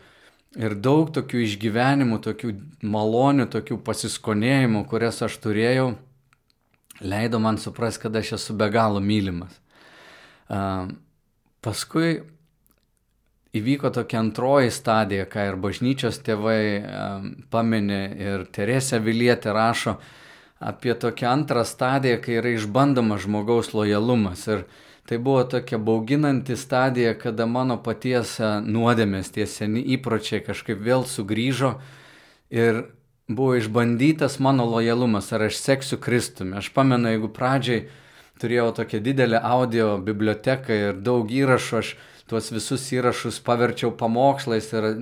ir 0.58 0.74
daug 0.74 1.12
tokių 1.14 1.44
išgyvenimų, 1.46 2.20
tokių 2.26 2.54
malonių, 2.82 3.46
tokių 3.52 3.78
pasiskonėjimų, 3.86 4.86
kurias 4.90 5.22
aš 5.26 5.38
turėjau, 5.44 5.92
leido 7.00 7.38
man 7.42 7.60
suprasti, 7.60 8.06
kad 8.06 8.18
aš 8.20 8.34
esu 8.40 8.58
be 8.58 8.70
galo 8.72 9.00
mylimas. 9.04 9.54
Uh, 10.50 10.90
Paskui 11.60 12.22
įvyko 13.56 13.90
tokia 13.92 14.22
antroji 14.22 14.70
stadija, 14.72 15.26
ką 15.28 15.44
ir 15.50 15.58
bažnyčios 15.60 16.20
tėvai 16.24 16.62
paminė 17.52 18.00
ir 18.16 18.46
Teresė 18.54 19.00
Vilietė 19.04 19.52
rašo 19.52 19.98
apie 20.60 20.94
tokią 20.94 21.28
antrą 21.28 21.64
stadiją, 21.64 22.20
kai 22.20 22.36
yra 22.38 22.52
išbandomas 22.52 23.24
žmogaus 23.24 23.72
lojalumas. 23.72 24.44
Ir 24.46 24.66
tai 25.08 25.18
buvo 25.18 25.44
tokia 25.48 25.78
bauginanti 25.80 26.56
stadija, 26.56 27.14
kada 27.18 27.46
mano 27.48 27.78
paties 27.80 28.36
nuodėmės, 28.66 29.32
tie 29.32 29.48
seni 29.48 29.80
įpročiai 29.96 30.44
kažkaip 30.44 30.78
vėl 30.84 31.06
sugrįžo 31.08 31.78
ir 32.52 32.84
buvo 33.30 33.56
išbandytas 33.56 34.38
mano 34.38 34.66
lojalumas, 34.68 35.32
ar 35.32 35.48
aš 35.48 35.58
seksiu 35.62 35.98
Kristumi. 35.98 36.58
Aš 36.60 36.68
pamenu, 36.76 37.08
jeigu 37.08 37.32
pradžiai 37.32 37.86
turėjau 38.40 38.70
tokią 38.76 39.00
didelę 39.04 39.40
audio 39.40 39.96
biblioteką 40.04 40.76
ir 40.76 41.00
daug 41.00 41.30
įrašų, 41.32 41.80
aš 41.80 41.94
tuos 42.30 42.52
visus 42.52 42.84
įrašus 42.92 43.40
paverčiau 43.46 43.94
pamokslais 43.96 44.70
ir 44.76 44.92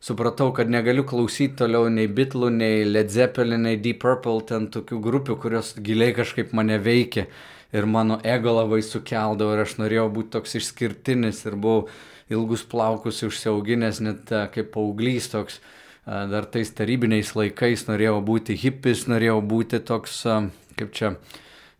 supratau, 0.00 0.52
kad 0.54 0.70
negaliu 0.70 1.04
klausyti 1.08 1.58
toliau 1.62 1.88
nei 1.92 2.06
Bitlų, 2.06 2.50
nei 2.54 2.82
Led 2.86 3.10
Zeppelin, 3.10 3.66
nei 3.66 3.78
Deep 3.82 4.02
Purple, 4.04 4.40
ten 4.46 4.68
tokių 4.72 5.00
grupių, 5.04 5.38
kurios 5.42 5.74
giliai 5.82 6.14
kažkaip 6.16 6.54
mane 6.56 6.78
veikia 6.82 7.26
ir 7.72 7.86
mano 7.86 8.20
ego 8.24 8.54
labai 8.56 8.80
sukeldavo 8.82 9.56
ir 9.56 9.64
aš 9.64 9.76
norėjau 9.80 10.06
būti 10.12 10.32
toks 10.36 10.56
išskirtinis 10.60 11.44
ir 11.48 11.56
buvau 11.60 11.88
ilgus 12.32 12.64
plaukus 12.68 13.22
užsiauginęs 13.26 14.00
net 14.04 14.32
e, 14.32 14.44
kaip 14.54 14.72
paauglys 14.74 15.28
toks. 15.32 15.58
E, 15.58 16.22
dar 16.32 16.48
tais 16.48 16.70
tarybiniais 16.76 17.34
laikais 17.36 17.86
norėjau 17.88 18.20
būti 18.24 18.56
hipis, 18.56 19.06
norėjau 19.10 19.40
būti 19.52 19.80
toks, 19.84 20.20
e, 20.28 20.38
kaip 20.80 20.94
čia, 20.96 21.14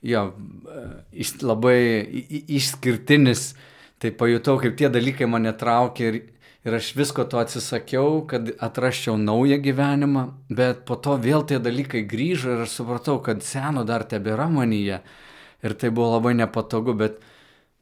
jo, 0.04 0.28
labai 1.44 1.78
išskirtinis. 2.48 3.52
Tai 3.98 4.12
pajutau, 4.14 4.60
kaip 4.62 4.76
tie 4.78 4.86
dalykai 4.94 5.26
mane 5.26 5.50
traukia 5.58 6.12
ir, 6.12 6.20
ir 6.68 6.76
aš 6.76 6.90
visko 6.96 7.24
to 7.24 7.40
atsisakiau, 7.40 8.20
kad 8.28 8.50
atraščiau 8.64 9.16
naują 9.20 9.58
gyvenimą, 9.64 10.24
bet 10.52 10.84
po 10.88 10.98
to 11.00 11.16
vėl 11.20 11.46
tie 11.48 11.58
dalykai 11.62 12.04
grįžo 12.08 12.54
ir 12.54 12.64
aš 12.66 12.76
supratau, 12.80 13.18
kad 13.24 13.42
seno 13.46 13.84
dar 13.88 14.04
tebėra 14.08 14.48
manyje. 14.52 15.00
Ir 15.64 15.74
tai 15.74 15.90
buvo 15.90 16.12
labai 16.18 16.36
nepatogu, 16.38 16.94
bet 16.94 17.18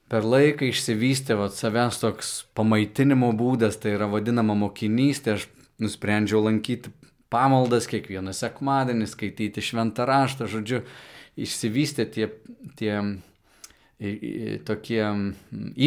per 0.08 0.24
laiką 0.24 0.70
išsivystė 0.70 1.36
vat, 1.36 1.56
savęs 1.58 2.00
toks 2.00 2.32
pamaitinimo 2.56 3.32
būdas, 3.36 3.76
tai 3.82 3.96
yra 3.98 4.08
vadinama 4.08 4.56
mokinystė, 4.56 5.36
aš 5.36 5.48
nusprendžiau 5.82 6.44
lankyti 6.46 6.94
pamaldas 7.32 7.90
kiekvieną 7.90 8.32
sekmadienį, 8.36 9.10
skaityti 9.10 9.64
šventą 9.64 10.06
raštą, 10.08 10.48
žodžiu, 10.48 10.84
išsivystė 11.36 12.06
tie, 12.14 12.30
tie 12.78 12.94
tokie 14.64 15.02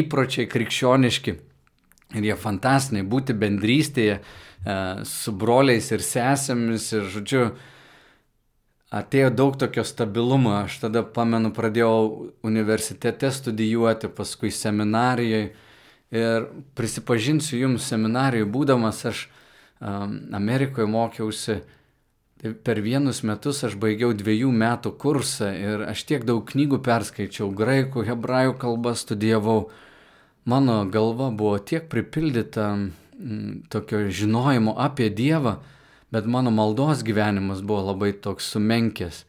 įpročiai 0.01 0.49
krikščioniški 0.49 1.37
ir 2.15 2.29
jie 2.31 2.37
fantastiniai, 2.39 3.05
būti 3.05 3.35
bendrystėje 3.37 4.15
e, 4.17 4.21
su 5.05 5.33
broliais 5.35 5.91
ir 5.93 6.03
sesėmis 6.05 6.89
ir, 6.95 7.09
žodžiu, 7.13 7.43
atėjo 8.89 9.29
daug 9.35 9.57
tokio 9.61 9.85
stabilumo. 9.85 10.55
Aš 10.63 10.79
tada, 10.85 11.03
pamenu, 11.03 11.53
pradėjau 11.53 12.29
universitete 12.45 13.31
studijuoti, 13.33 14.09
paskui 14.09 14.51
seminarijoje. 14.53 15.51
Ir 16.09 16.47
prisipažinsiu 16.73 17.59
jums, 17.59 17.85
seminarijoje 17.85 18.47
būdamas, 18.49 19.03
aš 19.05 19.27
um, 19.77 20.15
Amerikoje 20.33 20.89
mokiausi. 20.89 21.59
Tai 22.39 22.53
per 22.65 22.79
vienus 22.81 23.19
metus 23.27 23.59
aš 23.67 23.75
baigiau 23.77 24.13
dviejų 24.15 24.49
metų 24.55 24.93
kursą 24.97 25.51
ir 25.53 25.83
aš 25.91 26.05
tiek 26.07 26.23
daug 26.25 26.39
knygų 26.47 26.79
perskaičiau, 26.81 27.49
graikų, 27.51 28.05
hebrajų 28.07 28.55
kalbą 28.61 28.95
studijavau. 28.97 29.67
Mano 30.45 30.85
galva 30.89 31.29
buvo 31.31 31.57
tiek 31.59 31.89
pripildyta 31.91 32.69
m, 32.75 33.61
tokio 33.69 34.05
žinojimo 34.09 34.75
apie 34.77 35.09
Dievą, 35.09 35.57
bet 36.11 36.25
mano 36.25 36.51
maldos 36.51 37.03
gyvenimas 37.03 37.61
buvo 37.61 37.89
labai 37.91 38.13
toks 38.13 38.53
sumenkęs. 38.53 39.25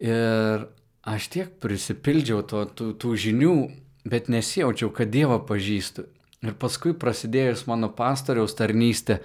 Ir 0.00 0.68
aš 1.06 1.28
tiek 1.32 1.50
prisipildžiau 1.62 2.44
to, 2.46 2.64
tų, 2.66 2.92
tų 3.00 3.16
žinių, 3.26 3.56
bet 4.06 4.30
nesijaučiau, 4.32 4.92
kad 4.94 5.10
Dievą 5.12 5.40
pažįstu. 5.48 6.06
Ir 6.46 6.54
paskui 6.60 6.94
prasidėjus 6.94 7.66
mano 7.66 7.88
pastoriaus 7.96 8.54
tarnystė, 8.54 9.20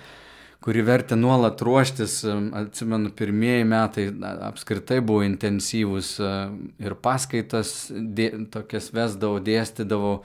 kuri 0.62 0.84
vertė 0.86 1.18
nuolat 1.18 1.62
ruoštis, 1.66 2.22
atsimenu, 2.26 3.12
pirmieji 3.18 3.66
metai 3.68 4.06
apskritai 4.48 5.00
buvo 5.04 5.26
intensyvūs 5.26 6.14
ir 6.22 6.96
paskaitas 7.02 7.90
dė, 7.92 8.30
tokias 8.54 8.92
vesdavau, 8.94 9.42
dėstydavau, 9.44 10.22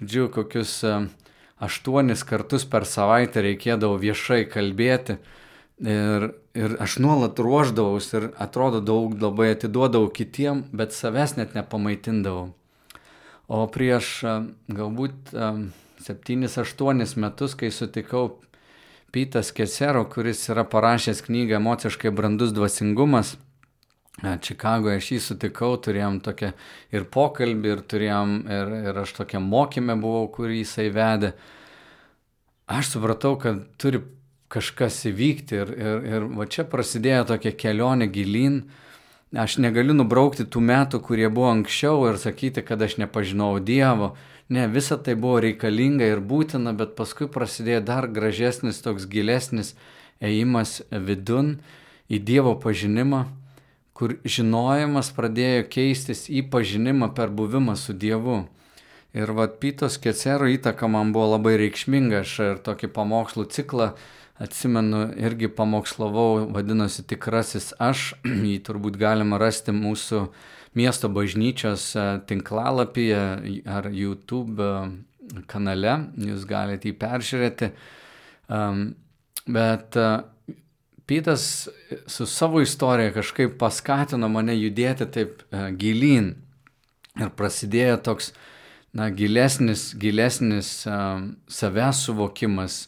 žodžiu, 0.00 0.28
kokius 0.32 0.82
aštuonis 1.62 2.24
kartus 2.26 2.66
per 2.66 2.86
savaitę 2.88 3.42
reikėdavo 3.44 3.98
viešai 4.00 4.44
kalbėti. 4.50 5.18
Ir, 5.84 6.28
ir 6.54 6.76
aš 6.82 7.00
nuolat 7.02 7.38
ruoždavausi 7.42 8.16
ir 8.16 8.26
atrodo 8.38 8.78
daug 8.80 9.16
labai 9.18 9.50
atiduodavau 9.56 10.12
kitiem, 10.14 10.64
bet 10.70 10.94
savęs 10.94 11.34
net 11.36 11.56
nepamaitindavau. 11.58 12.52
O 13.50 13.66
prieš 13.68 14.22
galbūt 14.70 15.34
7-8 16.04 17.18
metus, 17.20 17.56
kai 17.58 17.72
sutikau 17.74 18.38
Pytas 19.14 19.52
Kesero, 19.54 20.04
kuris 20.10 20.40
yra 20.50 20.64
parašęs 20.66 21.20
knygą 21.26 21.60
Emociškai 21.60 22.10
brandus 22.10 22.54
dvasingumas, 22.54 23.36
Čikagoje 24.22 25.00
aš 25.00 25.10
jį 25.10 25.18
sutikau, 25.20 25.74
turėjom 25.82 26.20
tokią 26.22 26.52
ir 26.94 27.06
pokalbį, 27.10 27.70
ir 27.74 27.80
turėjom, 27.90 28.34
ir, 28.46 28.74
ir 28.90 29.00
aš 29.02 29.12
tokią 29.16 29.40
mokymę 29.42 29.96
buvau, 30.00 30.28
kurį 30.32 30.60
jisai 30.62 30.86
vedė. 30.94 31.32
Aš 32.70 32.94
supratau, 32.94 33.34
kad 33.42 33.58
turi 33.76 34.00
kažkas 34.54 35.00
įvykti 35.10 35.58
ir, 35.58 35.74
ir, 35.74 36.06
ir 36.14 36.26
va 36.38 36.46
čia 36.46 36.64
prasidėjo 36.70 37.26
tokia 37.34 37.52
kelionė 37.58 38.08
gilin. 38.14 38.62
Aš 39.34 39.58
negaliu 39.58 39.96
nubraukti 39.98 40.46
tų 40.46 40.62
metų, 40.62 41.00
kurie 41.02 41.26
buvo 41.26 41.50
anksčiau 41.50 42.06
ir 42.06 42.20
sakyti, 42.22 42.62
kad 42.62 42.82
aš 42.86 43.00
nepažinau 43.02 43.58
Dievo. 43.58 44.12
Ne, 44.48 44.68
visa 44.70 44.94
tai 45.00 45.16
buvo 45.18 45.40
reikalinga 45.42 46.06
ir 46.06 46.20
būtina, 46.22 46.70
bet 46.76 46.94
paskui 46.94 47.26
prasidėjo 47.26 47.80
dar 47.88 48.06
gražesnis, 48.06 48.78
toks 48.84 49.08
gilesnis 49.10 49.72
ėjimas 50.22 50.84
vidun 50.92 51.56
į 52.06 52.20
Dievo 52.22 52.54
pažinimą, 52.62 53.24
kur 53.94 54.16
žinojimas 54.26 55.12
pradėjo 55.14 55.68
keistis 55.70 56.26
į 56.26 56.44
pažinimą 56.50 57.12
per 57.14 57.30
buvimą 57.30 57.76
su 57.78 57.94
Dievu. 57.94 58.42
Ir 59.14 59.30
vad 59.30 59.60
Pytos 59.62 59.94
Kecero 60.02 60.48
įtaka 60.50 60.88
man 60.90 61.12
buvo 61.14 61.36
labai 61.36 61.54
reikšminga, 61.60 62.24
aš 62.24 62.32
ir 62.42 62.60
tokį 62.66 62.90
pamokslų 62.96 63.46
ciklą 63.54 63.92
atsimenu, 64.42 65.06
irgi 65.22 65.48
pamokslavau, 65.54 66.48
vadinosi 66.50 67.04
Tikrasis 67.06 67.70
aš, 67.78 68.12
jį 68.50 68.58
turbūt 68.66 68.98
galima 68.98 69.38
rasti 69.38 69.74
mūsų 69.74 70.24
miesto 70.74 71.10
bažnyčios 71.14 71.92
e, 71.94 72.06
tinklalapyje 72.26 73.22
ar 73.70 73.90
YouTube 73.94 74.58
e, 74.58 74.74
kanale, 75.46 75.94
jūs 76.18 76.42
galite 76.50 76.90
jį 76.90 76.96
peržiūrėti. 76.98 77.70
Bet 79.54 79.96
e, 80.02 80.08
Pytas 81.06 81.68
su 82.06 82.26
savo 82.26 82.60
istorija 82.64 83.12
kažkaip 83.12 83.58
paskatino 83.60 84.28
mane 84.32 84.54
judėti 84.56 85.06
taip 85.12 85.42
gilyn. 85.76 86.32
Ir 87.20 87.30
prasidėjo 87.36 87.98
toks, 88.08 88.32
na, 88.96 89.10
gilesnis, 89.14 89.92
gilesnis 90.00 90.70
savęs 91.58 92.00
suvokimas, 92.06 92.78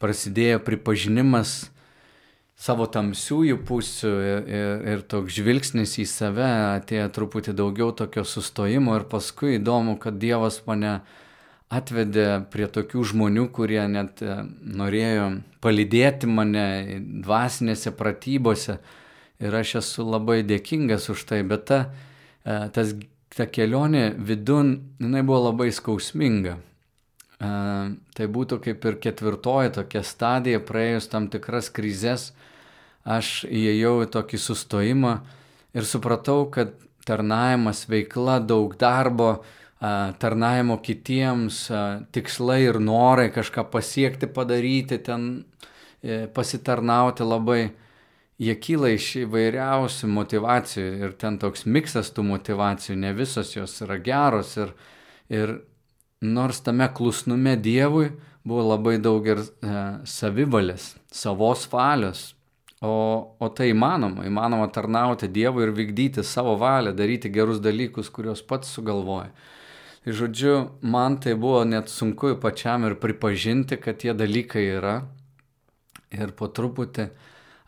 prasidėjo 0.00 0.62
pripažinimas 0.66 1.68
savo 2.60 2.86
tamsiųjų 2.92 3.60
pusių 3.68 4.10
ir, 4.24 4.48
ir, 4.48 4.82
ir 4.94 5.02
toks 5.08 5.36
žvilgsnis 5.36 5.96
į 6.02 6.06
save, 6.08 6.48
atėjo 6.80 7.08
truputį 7.16 7.54
daugiau 7.56 7.92
tokio 7.96 8.24
sustojimo 8.26 8.98
ir 8.98 9.06
paskui 9.08 9.56
įdomu, 9.56 9.96
kad 10.00 10.18
Dievas 10.20 10.60
mane 10.66 10.98
atvedė 11.70 12.26
prie 12.50 12.66
tokių 12.66 13.04
žmonių, 13.12 13.46
kurie 13.54 13.82
net 13.90 14.22
e, 14.22 14.40
norėjo 14.80 15.28
palydėti 15.62 16.30
mane 16.30 16.64
dvasinėse 17.22 17.92
pratybose. 17.96 18.80
Ir 19.40 19.54
aš 19.56 19.76
esu 19.80 20.04
labai 20.04 20.42
dėkingas 20.44 21.08
už 21.14 21.22
tai, 21.30 21.40
bet 21.46 21.68
ta, 21.70 21.80
e, 22.44 22.58
tas, 22.74 22.92
ta 23.36 23.46
kelionė 23.46 24.10
vidun, 24.18 24.74
jinai 25.00 25.22
buvo 25.22 25.46
labai 25.50 25.70
skausminga. 25.74 26.58
Tai 27.40 28.26
būtų 28.28 28.58
kaip 28.60 28.82
ir 28.84 28.96
ketvirtoji 29.00 29.70
tokia 29.72 30.02
stadija, 30.04 30.58
praėjus 30.60 31.06
tam 31.08 31.30
tikras 31.32 31.70
krizės, 31.72 32.34
aš 33.08 33.46
įėjau 33.48 33.94
į 34.04 34.10
tokį 34.12 34.40
sustojimą 34.44 35.14
ir 35.72 35.86
supratau, 35.88 36.42
kad 36.52 36.74
tarnavimas, 37.08 37.86
veikla, 37.88 38.42
daug 38.44 38.76
darbo, 38.76 39.38
tarnavimo 39.80 40.76
kitiems, 40.84 41.62
tikslai 42.12 42.60
ir 42.66 42.78
norai 42.84 43.30
kažką 43.32 43.64
pasiekti, 43.72 44.28
padaryti, 44.28 44.98
ten 45.00 45.44
e, 46.02 46.26
pasitarnauti 46.28 47.24
labai, 47.24 47.62
jie 48.40 48.56
kyla 48.60 48.92
iš 48.92 49.06
įvairiausių 49.22 50.10
motivacijų 50.12 50.90
ir 51.00 51.14
ten 51.20 51.38
toks 51.40 51.64
miksas 51.64 52.12
tų 52.12 52.26
motivacijų, 52.28 52.98
ne 53.00 53.12
visos 53.16 53.54
jos 53.56 53.78
yra 53.86 53.96
geros 54.04 54.56
ir, 54.60 54.74
ir 55.32 55.54
nors 56.20 56.60
tame 56.60 56.88
klusnume 56.92 57.56
Dievui 57.56 58.10
buvo 58.44 58.66
labai 58.74 58.98
daug 59.00 59.24
ir 59.28 59.40
e, 59.40 59.78
savivalės, 60.04 60.94
savos 61.12 61.64
valios. 61.72 62.34
O, 62.80 63.36
o 63.36 63.48
tai 63.52 63.74
įmanoma, 63.74 64.24
įmanoma 64.24 64.68
tarnauti 64.72 65.28
Dievui 65.28 65.66
ir 65.66 65.72
vykdyti 65.76 66.24
savo 66.24 66.54
valią, 66.60 66.94
daryti 66.96 67.28
gerus 67.32 67.60
dalykus, 67.60 68.08
kuriuos 68.12 68.40
pats 68.48 68.72
sugalvoja. 68.72 69.28
Žodžiu, 70.06 70.80
man 70.80 71.18
tai 71.20 71.34
buvo 71.36 71.60
net 71.68 71.90
sunku 71.92 72.32
pačiam 72.40 72.86
ir 72.88 72.94
pripažinti, 72.96 73.76
kad 73.76 73.98
tie 74.00 74.14
dalykai 74.16 74.62
yra. 74.78 74.94
Ir 76.08 76.32
po 76.32 76.48
truputį 76.48 77.10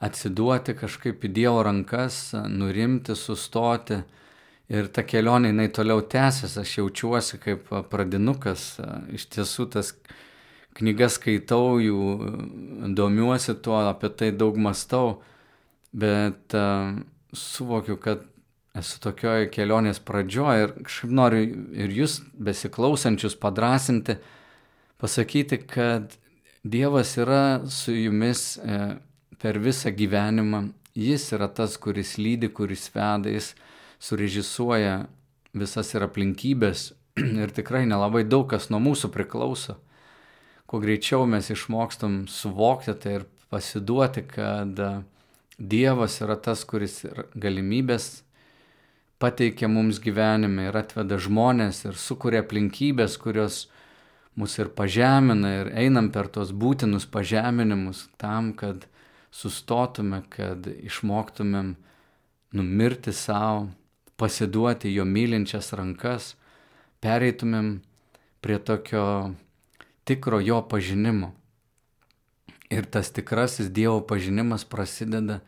atsiduoti 0.00 0.72
kažkaip 0.80 1.20
į 1.28 1.30
Dievo 1.36 1.60
rankas, 1.62 2.32
nurimti, 2.48 3.12
sustoti. 3.20 4.00
Ir 4.72 4.88
ta 4.88 5.04
kelionė, 5.04 5.52
jinai 5.52 5.68
toliau 5.76 6.00
tęsis, 6.00 6.56
aš 6.56 6.78
jaučiuosi 6.78 7.36
kaip 7.42 7.68
pradinukas, 7.92 8.80
iš 9.12 9.28
tiesų 9.36 9.68
tas 9.76 9.92
knygas 10.80 11.20
skaitau, 11.20 11.76
jų 11.84 12.94
domiuosi 12.96 13.58
tuo, 13.60 13.76
apie 13.90 14.08
tai 14.08 14.32
daug 14.32 14.56
mastau, 14.56 15.18
bet 15.92 16.56
suvokiu, 17.36 18.00
kad 18.00 18.24
esu 18.78 19.00
tokioje 19.04 19.50
kelionės 19.52 20.00
pradžioje 20.00 20.66
ir 20.66 20.74
kažkaip 20.86 21.12
noriu 21.12 21.42
ir 21.76 21.92
jūs 21.92 22.20
besiklausančius 22.32 23.36
padrasinti, 23.40 24.16
pasakyti, 25.02 25.60
kad 25.68 26.16
Dievas 26.62 27.16
yra 27.18 27.66
su 27.66 27.90
jumis 27.90 28.54
e, 28.62 28.78
per 29.42 29.58
visą 29.58 29.90
gyvenimą, 29.90 30.68
Jis 30.94 31.30
yra 31.32 31.48
tas, 31.48 31.78
kuris 31.80 32.18
lydi, 32.20 32.50
kuris 32.52 32.90
veda, 32.92 33.30
Jis 33.32 33.54
surežisuoja 33.98 35.06
visas 35.56 35.94
ir 35.96 36.04
aplinkybės 36.04 36.90
ir 37.42 37.54
tikrai 37.56 37.86
nelabai 37.88 38.22
daug 38.28 38.44
kas 38.50 38.68
nuo 38.70 38.80
mūsų 38.84 39.10
priklauso. 39.14 39.78
Kuo 40.68 40.80
greičiau 40.80 41.24
mes 41.28 41.50
išmokstam 41.52 42.26
suvokti 42.28 42.94
tai 43.00 43.16
ir 43.18 43.24
pasiduoti, 43.52 44.24
kad 44.28 44.78
Dievas 45.58 46.20
yra 46.24 46.36
tas, 46.40 46.62
kuris 46.68 47.02
galimybės 47.34 48.22
pateikia 49.22 49.68
mums 49.70 50.00
gyvenime 50.02 50.66
ir 50.68 50.78
atveda 50.80 51.18
žmonės 51.22 51.84
ir 51.86 51.98
sukuria 51.98 52.42
aplinkybės, 52.42 53.14
kurios 53.22 53.66
mus 54.34 54.56
ir 54.58 54.72
pažemina 54.74 55.52
ir 55.60 55.70
einam 55.78 56.10
per 56.14 56.30
tos 56.32 56.50
būtinus 56.50 57.06
pažeminimus 57.06 58.08
tam, 58.18 58.50
kad 58.58 58.88
sustotume, 59.32 60.22
kad 60.32 60.66
išmoktumėm 60.66 61.74
numirti 62.52 63.14
savo, 63.16 63.68
pasiduoti 64.20 64.92
jo 64.92 65.06
mylinčias 65.08 65.72
rankas, 65.78 66.34
pereitumėm 67.02 67.78
prie 68.42 68.58
tokio 68.58 69.04
tikro 70.04 70.40
jo 70.42 70.60
pažinimo. 70.68 71.32
Ir 72.72 72.86
tas 72.88 73.12
tikrasis 73.12 73.68
Dievo 73.68 74.00
pažinimas 74.08 74.64
prasideda 74.64 75.40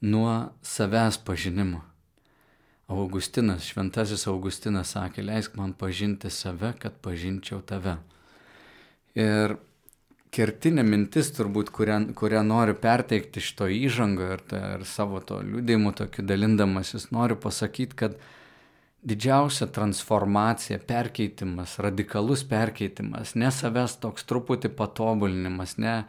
nuo 0.00 0.50
savęs 0.62 1.18
pažinimo. 1.26 1.89
Augustinas, 2.90 3.68
šventasis 3.70 4.26
Augustinas 4.30 4.94
sakė, 4.96 5.22
leisk 5.22 5.54
man 5.58 5.72
pažinti 5.78 6.30
save, 6.34 6.72
kad 6.82 6.96
pažinčiau 7.04 7.60
tave. 7.66 7.96
Ir 9.14 9.54
kertinė 10.34 10.82
mintis 10.86 11.30
turbūt, 11.34 11.70
kurią, 11.74 12.00
kurią 12.18 12.42
noriu 12.46 12.74
perteikti 12.78 13.42
šito 13.42 13.68
įžango 13.70 14.28
ir, 14.34 14.42
ta, 14.50 14.60
ir 14.76 14.84
savo 14.88 15.22
to 15.26 15.40
liūdėjimu 15.44 15.94
tokiu 15.98 16.24
dalindamasis, 16.26 17.08
noriu 17.14 17.38
pasakyti, 17.40 17.98
kad 18.02 18.18
didžiausia 19.06 19.70
transformacija, 19.72 20.80
perkeitimas, 20.86 21.78
radikalus 21.82 22.44
perkeitimas, 22.48 23.34
ne 23.38 23.50
savęs 23.54 23.96
toks 24.02 24.26
truputį 24.28 24.72
patobulinimas, 24.76 25.76
ne 25.80 26.02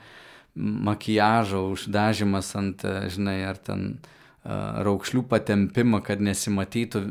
makiažo 0.56 1.68
uždažymas 1.72 2.52
ant, 2.60 2.84
žinai, 3.14 3.40
ar 3.48 3.62
ten 3.62 3.94
raukšlių 4.46 5.24
patempimą, 5.30 6.02
kad 6.06 6.22
nesimatytų, 6.24 7.02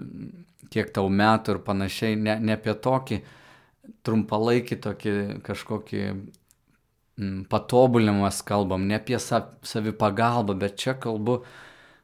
kiek 0.70 0.90
tau 0.94 1.08
metų 1.10 1.56
ir 1.56 1.62
panašiai, 1.66 2.18
ne, 2.18 2.36
ne 2.42 2.56
apie 2.58 2.74
tokį 2.74 3.20
trumpalaikį 4.06 4.78
tokį 4.84 5.14
kažkokį 5.46 6.04
patobulinimas 7.50 8.40
kalbam, 8.46 8.86
ne 8.88 8.96
apie 8.96 9.18
savipagalbą, 9.20 10.56
bet 10.58 10.78
čia 10.80 10.94
kalbu 10.98 11.42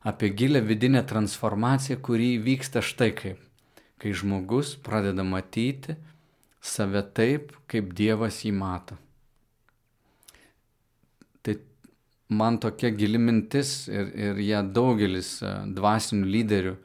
apie 0.06 0.30
gilę 0.30 0.60
vidinę 0.62 1.02
transformaciją, 1.02 1.98
kuri 2.02 2.36
vyksta 2.38 2.82
štai 2.84 3.10
kaip. 3.16 3.40
Kai 3.96 4.12
žmogus 4.12 4.74
pradeda 4.84 5.24
matyti 5.24 5.96
save 6.60 7.02
taip, 7.16 7.54
kaip 7.70 7.94
Dievas 7.96 8.42
jį 8.44 8.52
mato. 8.52 8.98
Man 12.28 12.58
tokia 12.58 12.90
gili 12.90 13.18
mintis 13.18 13.86
ir, 13.88 14.10
ir 14.14 14.42
ją 14.42 14.62
daugelis 14.74 15.38
dvasinių 15.76 16.30
lyderių 16.36 16.76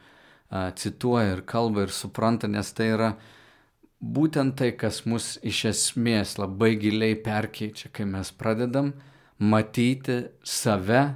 cituoja 0.76 1.38
ir 1.38 1.46
kalba 1.48 1.86
ir 1.86 1.94
supranta, 1.96 2.48
nes 2.48 2.74
tai 2.76 2.92
yra 2.96 3.12
būtent 4.02 4.58
tai, 4.58 4.72
kas 4.76 5.06
mus 5.06 5.38
iš 5.46 5.64
esmės 5.72 6.36
labai 6.42 6.76
giliai 6.82 7.16
perkeičia, 7.16 7.92
kai 7.94 8.06
mes 8.10 8.32
pradedam 8.36 8.94
matyti 9.40 10.26
save 10.44 11.14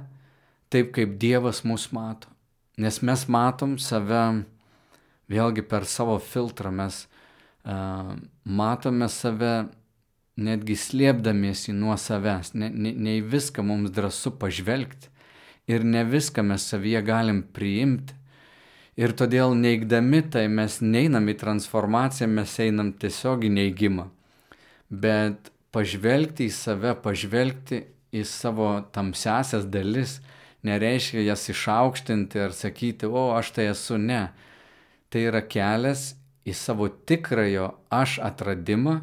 taip, 0.70 0.92
kaip 0.94 1.18
Dievas 1.20 1.62
mus 1.64 1.90
mato. 1.92 2.30
Nes 2.78 3.00
mes 3.02 3.26
matom 3.28 3.76
save 3.78 4.44
vėlgi 5.32 5.64
per 5.66 5.86
savo 5.88 6.18
filtrą, 6.22 6.70
mes 6.70 7.04
uh, 7.64 8.14
matome 8.44 9.08
save 9.08 9.68
netgi 10.36 10.76
slėpdamiesi 10.76 11.72
nuo 11.72 11.96
savęs, 11.96 12.52
ne, 12.54 12.68
ne, 12.70 12.92
ne 12.92 13.18
į 13.20 13.26
viską 13.32 13.64
mums 13.64 13.92
drąsu 13.96 14.34
pažvelgti 14.40 15.10
ir 15.66 15.84
ne 15.84 16.04
viską 16.04 16.44
mes 16.46 16.66
savyje 16.70 17.02
galim 17.02 17.42
priimti. 17.42 18.14
Ir 18.96 19.12
todėl 19.12 19.52
neigdami 19.58 20.22
tai 20.32 20.46
mes 20.48 20.78
neinam 20.80 21.26
į 21.28 21.34
transformaciją, 21.42 22.30
mes 22.32 22.54
einam 22.64 22.94
tiesiog 22.96 23.44
į 23.44 23.50
neigimą. 23.52 24.06
Bet 24.88 25.50
pažvelgti 25.74 26.46
į 26.48 26.54
save, 26.54 26.94
pažvelgti 27.04 27.82
į 28.16 28.22
savo 28.24 28.70
tamsiasias 28.94 29.66
dalis, 29.68 30.20
nereiškia 30.64 31.26
jas 31.26 31.44
išaukštinti 31.52 32.40
ar 32.46 32.56
sakyti, 32.56 33.10
o 33.10 33.34
aš 33.36 33.52
tai 33.58 33.68
esu 33.74 33.98
ne. 34.00 34.30
Tai 35.12 35.26
yra 35.28 35.42
kelias 35.44 36.14
į 36.48 36.56
savo 36.56 36.88
tikrąjo 36.88 37.74
aš 37.92 38.16
atradimą, 38.24 39.00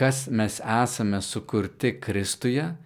kas 0.00 0.28
mes 0.30 0.60
esame 0.82 1.20
sukurti 1.22 2.00
Kristuje 2.00 2.76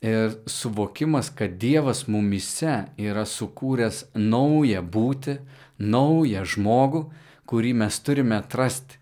ir 0.00 0.34
suvokimas, 0.46 1.30
kad 1.30 1.54
Dievas 1.56 2.02
mumise 2.06 2.74
yra 3.00 3.24
sukūręs 3.24 4.02
naują 4.12 4.82
būti, 4.84 5.38
naują 5.78 6.42
žmogų, 6.44 7.00
kurį 7.48 7.72
mes 7.80 7.96
turime 8.04 8.36
atrasti. 8.42 9.00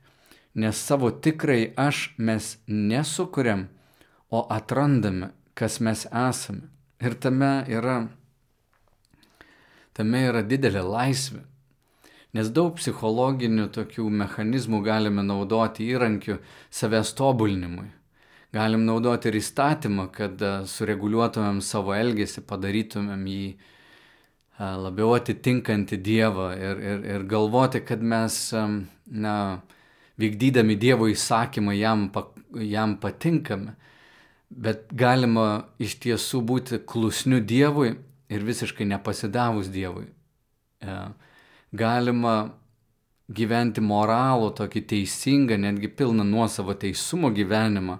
Nes 0.54 0.78
savo 0.78 1.10
tikrai 1.10 1.72
aš 1.74 2.12
mes 2.18 2.54
nesukuriam, 2.70 3.66
o 4.30 4.46
atrandame, 4.54 5.32
kas 5.58 5.80
mes 5.82 6.06
esame. 6.06 6.70
Ir 7.02 7.18
tame 7.18 7.52
yra, 7.66 8.04
tame 9.98 10.22
yra 10.30 10.46
didelė 10.46 10.86
laisvė. 10.86 11.42
Nes 12.36 12.50
daug 12.52 12.74
psichologinių 12.76 13.70
tokių 13.72 14.04
mechanizmų 14.22 14.82
galime 14.84 15.22
naudoti 15.24 15.86
įrankių 15.88 16.36
savęs 16.68 17.14
tobulinimui. 17.16 17.88
Galim 18.52 18.84
naudoti 18.84 19.30
ir 19.30 19.38
įstatymą, 19.40 20.08
kad 20.12 20.40
e, 20.44 20.50
sureguliuotumėm 20.68 21.62
savo 21.64 21.94
elgesį, 21.96 22.42
padarytumėm 22.48 23.24
jį 23.28 23.46
e, 23.52 23.56
labiau 24.84 25.14
atitinkantį 25.16 25.98
Dievą 26.04 26.48
ir, 26.56 26.82
ir, 26.90 27.06
ir 27.16 27.24
galvoti, 27.28 27.80
kad 27.84 28.04
mes, 28.04 28.36
e, 28.56 28.64
na, 29.24 29.34
vykdydami 30.20 30.76
Dievo 30.80 31.08
įsakymą 31.12 31.76
jam, 31.76 32.08
jam 32.60 32.96
patinkame. 33.00 33.76
Bet 34.48 34.92
galima 34.96 35.68
iš 35.80 35.96
tiesų 36.04 36.42
būti 36.48 36.80
klusniu 36.88 37.40
Dievui 37.44 37.94
ir 38.32 38.44
visiškai 38.48 38.88
nepasidavus 38.88 39.72
Dievui. 39.72 40.08
Yeah 40.84 41.16
galima 41.72 42.54
gyventi 43.28 43.82
moralų, 43.84 44.52
tokį 44.56 44.84
teisingą, 44.88 45.58
netgi 45.60 45.88
pilną 45.88 46.24
nuosavo 46.24 46.74
teisumo 46.74 47.30
gyvenimą, 47.34 47.98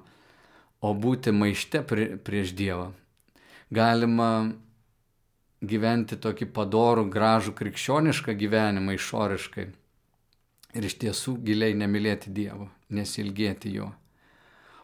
o 0.81 0.95
būti 0.95 1.35
maište 1.35 1.83
prie, 1.85 2.17
prieš 2.17 2.55
Dievą. 2.57 2.93
Galima 3.71 4.49
gyventi 5.61 6.17
tokį 6.17 6.49
padorų, 6.55 7.09
gražų, 7.13 7.53
krikščionišką 7.59 8.33
gyvenimą 8.39 8.95
išoriškai 8.97 9.67
ir 10.79 10.87
iš 10.87 10.95
tiesų 11.03 11.37
giliai 11.45 11.75
nemylėti 11.77 12.33
Dievo, 12.33 12.71
nesilgėti 12.89 13.75
Jo. 13.75 13.91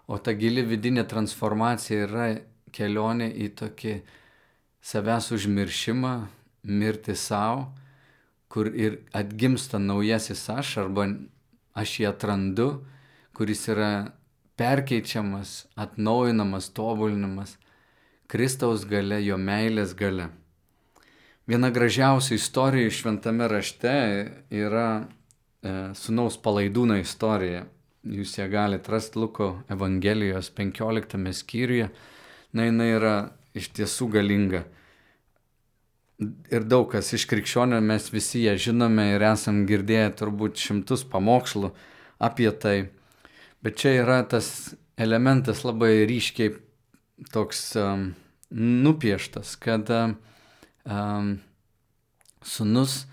O 0.04 0.18
ta 0.20 0.34
gili 0.36 0.60
vidinė 0.68 1.06
transformacija 1.08 2.04
yra 2.04 2.26
kelionė 2.74 3.30
į 3.40 3.48
tokį 3.56 3.94
savęs 4.84 5.30
užmiršimą, 5.32 6.12
mirti 6.68 7.14
savo 7.16 7.70
kur 8.54 8.68
ir 8.70 9.00
atgimsta 9.10 9.80
naujasis 9.82 10.44
aš 10.54 10.76
arba 10.84 11.08
aš 11.74 11.96
jį 11.98 12.06
atrandu, 12.12 12.68
kuris 13.34 13.64
yra 13.72 14.12
perkeičiamas, 14.54 15.64
atnaujinamas, 15.74 16.70
tobulinamas 16.70 17.56
Kristaus 18.30 18.86
gale, 18.86 19.18
jo 19.26 19.36
meilės 19.38 19.96
gale. 19.98 20.30
Viena 21.50 21.68
gražiausių 21.74 22.38
istorijų 22.38 22.92
šventame 22.94 23.48
rašte 23.50 23.96
yra 24.54 24.88
e, 25.02 25.74
sunaus 25.98 26.38
palaidūno 26.40 26.96
istorija. 27.02 27.66
Jūs 28.04 28.38
ją 28.38 28.46
galite 28.52 28.92
rasti 28.92 29.18
Luko 29.20 29.50
Evangelijos 29.72 30.48
15 30.56 31.34
skyriuje. 31.36 31.90
Na, 32.54 32.68
jinai 32.70 32.88
yra 32.94 33.14
iš 33.56 33.72
tiesų 33.76 34.08
galinga. 34.14 34.62
Ir 36.22 36.66
daug 36.70 36.86
kas 36.92 37.12
iš 37.16 37.26
krikščionių 37.30 37.80
mes 37.84 38.10
visi 38.12 38.44
ją 38.44 38.54
žinome 38.60 39.10
ir 39.14 39.24
esam 39.32 39.64
girdėję 39.68 40.12
turbūt 40.20 40.60
šimtus 40.62 41.04
pamokslų 41.10 41.72
apie 42.22 42.50
tai. 42.50 42.76
Bet 43.64 43.80
čia 43.80 43.96
yra 44.02 44.20
tas 44.28 44.74
elementas 45.00 45.64
labai 45.64 46.04
ryškiai 46.06 46.54
toks 47.34 47.72
um, 47.80 48.12
nupieštas, 48.54 49.56
kad 49.56 49.90
um, 49.90 51.34
sunus, 52.44 53.04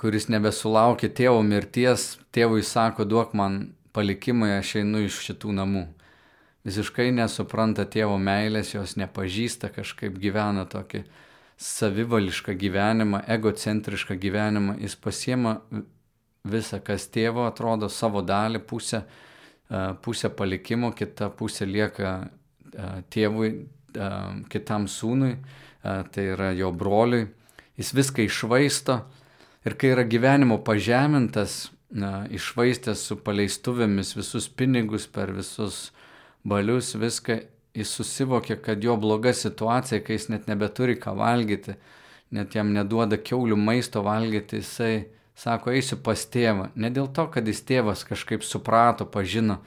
kuris 0.00 0.26
nebesulaukė 0.32 1.12
tėvo 1.14 1.42
mirties, 1.46 2.16
tėvui 2.34 2.64
sako, 2.66 3.06
duok 3.06 3.36
man 3.38 3.74
palikimą, 3.94 4.56
aš 4.58 4.78
einu 4.82 5.04
iš 5.06 5.20
šitų 5.28 5.54
namų. 5.60 5.84
Visiškai 6.66 7.10
nesupranta 7.14 7.84
tėvo 7.90 8.16
meilės, 8.22 8.72
jos 8.74 8.96
nepažįsta, 8.98 9.70
kažkaip 9.74 10.18
gyvena 10.22 10.64
tokį 10.70 11.04
savivališką 11.62 12.54
gyvenimą, 12.58 13.22
egocentrišką 13.30 14.16
gyvenimą, 14.18 14.76
jis 14.82 14.96
pasiema 14.98 15.60
visą, 16.42 16.80
kas 16.82 17.06
tėvo 17.14 17.46
atrodo, 17.46 17.88
savo 17.88 18.22
dalį, 18.26 18.62
pusę, 18.66 19.04
pusę 20.02 20.30
palikimo, 20.34 20.90
kita 20.96 21.30
pusė 21.38 21.68
lieka 21.70 22.16
tėvui, 23.12 23.52
kitam 24.50 24.88
sūnui, 24.90 25.36
tai 25.82 26.26
yra 26.34 26.50
jo 26.56 26.72
broliui. 26.74 27.28
Jis 27.78 27.92
viską 27.94 28.26
išvaisto 28.26 28.98
ir 29.66 29.76
kai 29.78 29.94
yra 29.94 30.04
gyvenimo 30.08 30.58
pažemintas, 30.66 31.70
išvaistęs 32.32 33.06
su 33.06 33.18
paleistuvėmis 33.20 34.14
visus 34.16 34.48
pinigus 34.48 35.06
per 35.06 35.32
visus 35.36 35.90
balius, 36.44 36.94
viską, 36.96 37.38
jis 37.76 37.92
susivokė, 37.96 38.58
kad 38.62 38.84
jo 38.84 38.96
bloga 39.00 39.32
situacija, 39.36 40.02
kai 40.04 40.18
jis 40.18 40.28
net 40.32 40.48
nebeturi 40.50 40.98
ką 41.00 41.14
valgyti, 41.16 41.76
net 42.32 42.56
jam 42.56 42.72
neduoda 42.74 43.18
keulių 43.20 43.56
maisto 43.56 44.02
valgyti, 44.04 44.60
jisai 44.62 45.06
sako, 45.38 45.72
eisiu 45.72 45.98
pas 46.04 46.26
tėvą. 46.28 46.70
Ne 46.76 46.92
dėl 46.92 47.08
to, 47.14 47.26
kad 47.32 47.48
jis 47.48 47.62
tėvas 47.68 48.04
kažkaip 48.08 48.44
suprato, 48.44 49.06
pažino, 49.08 49.60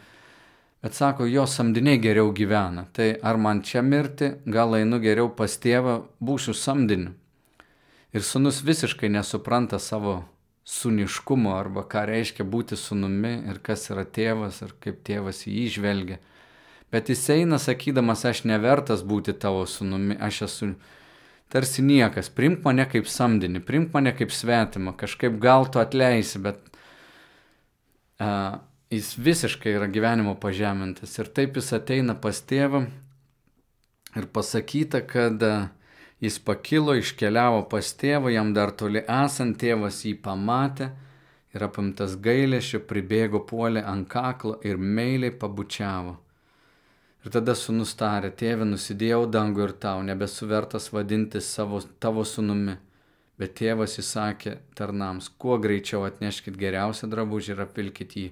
bet 0.85 0.97
sako, 0.97 1.25
jo 1.29 1.47
samdiniai 1.49 2.01
geriau 2.01 2.31
gyvena. 2.35 2.85
Tai 2.93 3.15
ar 3.25 3.41
man 3.41 3.63
čia 3.65 3.81
mirti, 3.81 4.35
gal 4.45 4.77
einu 4.77 5.01
geriau 5.01 5.31
pas 5.33 5.57
tėvą, 5.61 6.03
būsiu 6.21 6.53
samdiniu. 6.57 7.13
Ir 8.15 8.23
sunus 8.23 8.61
visiškai 8.63 9.09
nesupranta 9.11 9.79
savo 9.81 10.21
suniškumo 10.65 11.51
arba 11.53 11.83
ką 11.83 12.05
reiškia 12.09 12.45
būti 12.47 12.77
sunumi 12.79 13.33
ir 13.51 13.59
kas 13.65 13.89
yra 13.91 14.05
tėvas 14.05 14.61
ir 14.65 14.71
kaip 14.81 15.01
tėvas 15.05 15.43
jį 15.45 15.65
išvelgia. 15.67 16.21
Bet 16.95 17.09
jis 17.11 17.25
eina 17.33 17.57
sakydamas, 17.59 18.21
aš 18.23 18.45
nevertas 18.47 19.01
būti 19.03 19.33
tavo 19.35 19.65
sunumi, 19.67 20.15
aš 20.15 20.37
esu 20.45 20.69
tarsi 21.51 21.83
niekas, 21.83 22.29
primk 22.31 22.63
mane 22.63 22.85
kaip 22.87 23.09
samdinį, 23.11 23.59
primk 23.67 23.91
mane 23.91 24.13
kaip 24.15 24.31
svetimą, 24.31 24.93
kažkaip 25.01 25.35
gal 25.43 25.67
tu 25.67 25.81
atleisi, 25.83 26.39
bet 26.39 26.61
uh, 28.23 28.61
jis 28.95 29.11
visiškai 29.27 29.75
yra 29.75 29.91
gyvenimo 29.91 30.37
pažemintas. 30.39 31.19
Ir 31.19 31.27
taip 31.35 31.59
jis 31.59 31.73
ateina 31.75 32.15
pas 32.15 32.39
tėvą 32.39 32.85
ir 34.15 34.31
pasakyta, 34.31 35.03
kad 35.03 35.43
uh, 35.43 35.67
jis 36.23 36.39
pakilo, 36.39 36.95
iškeliavo 36.95 37.65
pas 37.75 37.91
tėvą, 37.91 38.31
jam 38.39 38.55
dar 38.55 38.71
toli 38.71 39.03
esant, 39.03 39.59
tėvas 39.59 40.05
jį 40.07 40.15
pamatė 40.23 40.93
ir 41.55 41.67
apimtas 41.67 42.15
gailėšio 42.23 42.85
pribėgo 42.87 43.43
puolė 43.51 43.83
ant 43.83 44.07
kaklo 44.07 44.61
ir 44.63 44.79
meiliai 44.79 45.35
pabučiavo. 45.35 46.21
Ir 47.25 47.33
tada 47.33 47.55
sunus 47.57 47.95
tarė, 47.97 48.29
tėve, 48.37 48.67
nusidėjau 48.69 49.23
dangų 49.33 49.63
ir 49.65 49.71
tau, 49.81 50.03
nebesu 50.05 50.45
vertas 50.45 50.91
vadinti 50.93 51.39
savo, 51.41 51.79
tavo 51.97 52.21
sunumi. 52.21 52.75
Bet 53.41 53.55
tėvas 53.57 53.97
įsakė 53.97 54.59
tarnams, 54.77 55.31
kuo 55.41 55.57
greičiau 55.59 56.05
atneškit 56.05 56.53
geriausią 56.61 57.09
drabužį 57.09 57.55
ir 57.55 57.63
apvilkit 57.65 58.13
jį. 58.15 58.27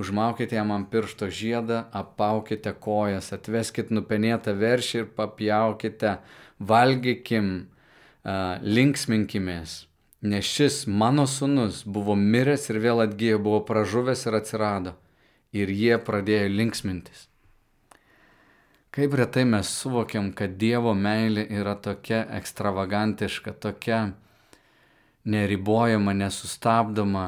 Užmaukite 0.00 0.56
jam 0.56 0.72
ant 0.72 0.88
piršto 0.88 1.28
žiedą, 1.28 1.84
apaukite 1.92 2.72
kojas, 2.80 3.28
atveskit 3.36 3.92
nupenėtą 3.92 4.56
veršį 4.56 5.02
ir 5.02 5.08
papjaukite, 5.20 6.16
valgykim, 6.58 7.52
linksminkimės. 8.24 9.82
Nes 10.24 10.48
šis 10.48 10.86
mano 10.88 11.28
sunus 11.28 11.84
buvo 11.84 12.16
miręs 12.16 12.70
ir 12.72 12.80
vėl 12.80 13.04
atgyjo, 13.04 13.38
buvo 13.44 13.60
pražuvęs 13.68 14.24
ir 14.26 14.40
atsirado. 14.40 14.96
Ir 15.52 15.68
jie 15.68 16.00
pradėjo 16.00 16.48
linksmintis. 16.56 17.29
Kaip 18.90 19.12
retai 19.14 19.44
mes 19.46 19.68
suvokiam, 19.70 20.32
kad 20.34 20.56
Dievo 20.58 20.96
meilė 20.98 21.44
yra 21.60 21.76
tokia 21.78 22.24
ekstravagantiška, 22.34 23.52
tokia 23.62 24.00
neribojama, 25.30 26.14
nesustabdoma. 26.18 27.26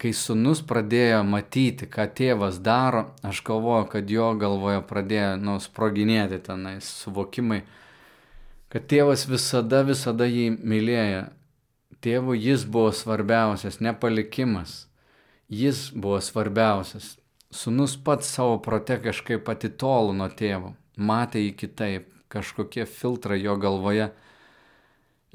Kai 0.00 0.12
sunus 0.16 0.62
pradėjo 0.64 1.22
matyti, 1.28 1.88
ką 1.92 2.06
tėvas 2.16 2.56
daro, 2.64 3.02
aš 3.24 3.42
galvoju, 3.44 3.90
kad 3.92 4.10
jo 4.12 4.30
galvoje 4.40 4.80
pradėjo 4.88 5.36
nusproginėti 5.44 6.40
tenais 6.48 6.88
suvokimai, 7.02 7.62
kad 8.72 8.88
tėvas 8.88 9.24
visada, 9.28 9.82
visada 9.88 10.28
jį 10.28 10.50
mylėjo. 10.56 11.26
Tėvų 12.04 12.36
jis 12.36 12.64
buvo 12.64 12.96
svarbiausias, 12.96 13.80
nepalikimas. 13.84 14.86
Jis 15.52 15.88
buvo 15.92 16.20
svarbiausias. 16.24 17.16
Sūnus 17.54 17.96
pats 18.02 18.28
savo 18.34 18.58
prote 18.62 18.98
kažkaip 19.02 19.48
atitolo 19.48 20.12
nuo 20.16 20.28
tėvo, 20.28 20.74
matė 20.96 21.44
jį 21.44 21.52
kitaip, 21.60 22.08
kažkokie 22.32 22.86
filtrai 22.90 23.38
jo 23.42 23.54
galvoje 23.60 24.10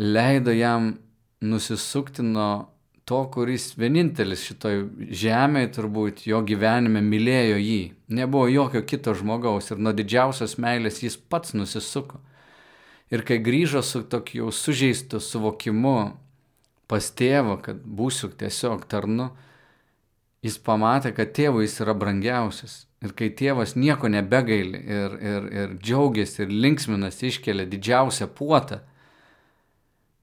leido 0.01 0.51
jam 0.51 0.97
nusisukti 1.41 2.23
nuo 2.25 2.67
to, 3.05 3.21
kuris 3.33 3.71
vienintelis 3.77 4.43
šitoj 4.47 4.83
žemėje 5.23 5.71
turbūt 5.77 6.25
jo 6.29 6.41
gyvenime 6.47 7.01
mylėjo 7.03 7.57
jį. 7.59 7.81
Nebuvo 8.13 8.47
jokio 8.51 8.83
kito 8.87 9.13
žmogaus 9.17 9.71
ir 9.71 9.81
nuo 9.81 9.93
didžiausios 9.95 10.57
meilės 10.61 11.01
jis 11.03 11.17
pats 11.17 11.55
nusisuko. 11.57 12.21
Ir 13.11 13.25
kai 13.27 13.41
grįžo 13.43 13.81
su 13.83 14.03
tokiu 14.07 14.45
jau 14.45 14.51
sužeistu 14.55 15.19
suvokimu 15.19 15.97
pas 16.87 17.09
tėvą, 17.11 17.57
kad 17.63 17.81
būsiu 17.83 18.31
tiesiog 18.39 18.85
tarnu, 18.87 19.31
jis 20.45 20.57
pamatė, 20.65 21.13
kad 21.15 21.33
tėvui 21.37 21.65
jis 21.67 21.79
yra 21.83 21.95
brangiausias. 21.97 22.85
Ir 23.01 23.15
kai 23.17 23.31
tėvas 23.33 23.73
nieko 23.77 24.09
nebegaili 24.13 24.77
ir, 24.77 25.17
ir, 25.17 25.45
ir 25.49 25.75
džiaugiasi 25.81 26.43
ir 26.45 26.53
linksminas 26.53 27.21
iškelia 27.25 27.65
didžiausią 27.69 28.27
puotą, 28.37 28.81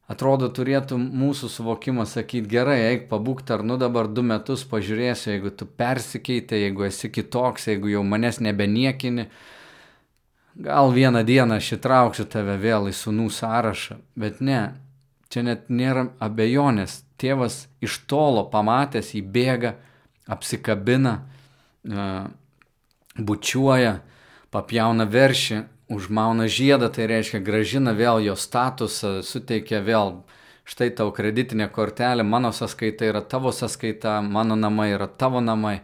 atrodo 0.09 0.49
turėtų 0.55 0.97
mūsų 0.99 1.51
suvokimas 1.51 2.15
sakyti, 2.17 2.49
gerai, 2.55 2.79
eik 2.93 3.09
pabūk 3.11 3.43
tarnu 3.47 3.77
dabar 3.81 4.07
du 4.09 4.23
metus, 4.23 4.63
pažiūrėsiu, 4.71 5.33
jeigu 5.35 5.53
tu 5.53 5.67
persikeitė, 5.67 6.63
jeigu 6.65 6.87
esi 6.87 7.11
kitoks, 7.11 7.67
jeigu 7.73 7.91
jau 7.93 8.05
manęs 8.07 8.39
nebeniekini, 8.47 9.27
gal 10.69 10.95
vieną 10.95 11.25
dieną 11.27 11.59
aš 11.59 11.75
įtrauksiu 11.81 12.29
tave 12.31 12.57
vėl 12.63 12.89
į 12.93 12.95
sunų 12.95 13.27
sąrašą, 13.35 13.99
bet 14.15 14.39
ne, 14.41 14.63
čia 15.35 15.45
net 15.51 15.67
nėra 15.67 16.09
abejonės, 16.23 17.03
tėvas 17.19 17.67
iš 17.83 18.01
tolo 18.07 18.47
pamatęs 18.55 19.13
įbėga, 19.19 19.75
apsikabina, 20.29 21.15
bučiuoja, 23.19 23.99
papjauna 24.55 25.07
veršį, 25.09 25.63
užmauna 25.93 26.49
žiedą, 26.53 26.91
tai 26.93 27.09
reiškia 27.09 27.41
gražina 27.45 27.95
vėl 27.97 28.21
jo 28.27 28.35
statusą, 28.37 29.19
suteikia 29.25 29.81
vėl, 29.85 30.19
štai 30.69 30.91
tau 30.97 31.13
kreditinė 31.17 31.71
kortelė, 31.73 32.27
mano 32.29 32.53
sąskaita 32.53 33.09
yra 33.09 33.23
tavo 33.25 33.53
sąskaita, 33.57 34.19
mano 34.23 34.57
namai 34.57 34.91
yra 34.97 35.09
tavo 35.09 35.41
namai, 35.41 35.79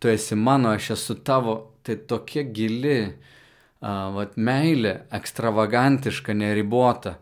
tu 0.00 0.12
esi 0.12 0.36
mano, 0.36 0.74
aš 0.76 0.92
esu 0.98 1.16
tavo, 1.24 1.56
tai 1.82 1.96
tokia 1.96 2.44
gili, 2.44 3.00
uh, 3.08 4.10
vat, 4.14 4.36
meilė, 4.36 4.98
ekstravagantiška, 5.16 6.36
neribota 6.36 7.16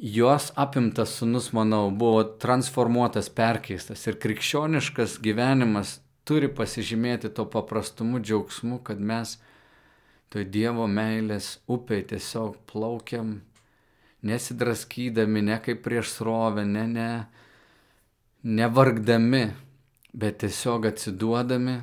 jos 0.00 0.52
apimtas 0.56 1.08
sunus, 1.18 1.52
manau, 1.52 1.90
buvo 1.90 2.24
transformuotas, 2.24 3.28
perkeistas 3.28 4.06
ir 4.08 4.16
krikščioniškas 4.16 5.18
gyvenimas 5.20 5.98
turi 6.24 6.48
pasižymėti 6.48 7.28
to 7.36 7.44
paprastumu 7.44 8.22
džiaugsmu, 8.24 8.80
kad 8.86 9.00
mes 9.00 9.36
toj 10.32 10.46
Dievo 10.48 10.86
meilės 10.88 11.58
upėje 11.68 12.14
tiesiog 12.14 12.56
plaukiam, 12.70 13.40
nesidraskydami, 14.24 15.44
ne 15.44 15.60
kaip 15.60 15.84
prieš 15.84 16.14
srovę, 16.16 16.64
ne, 16.64 16.86
ne, 16.88 17.08
nevargdami, 18.46 19.44
bet 20.16 20.40
tiesiog 20.40 20.88
atsiduodami 20.94 21.80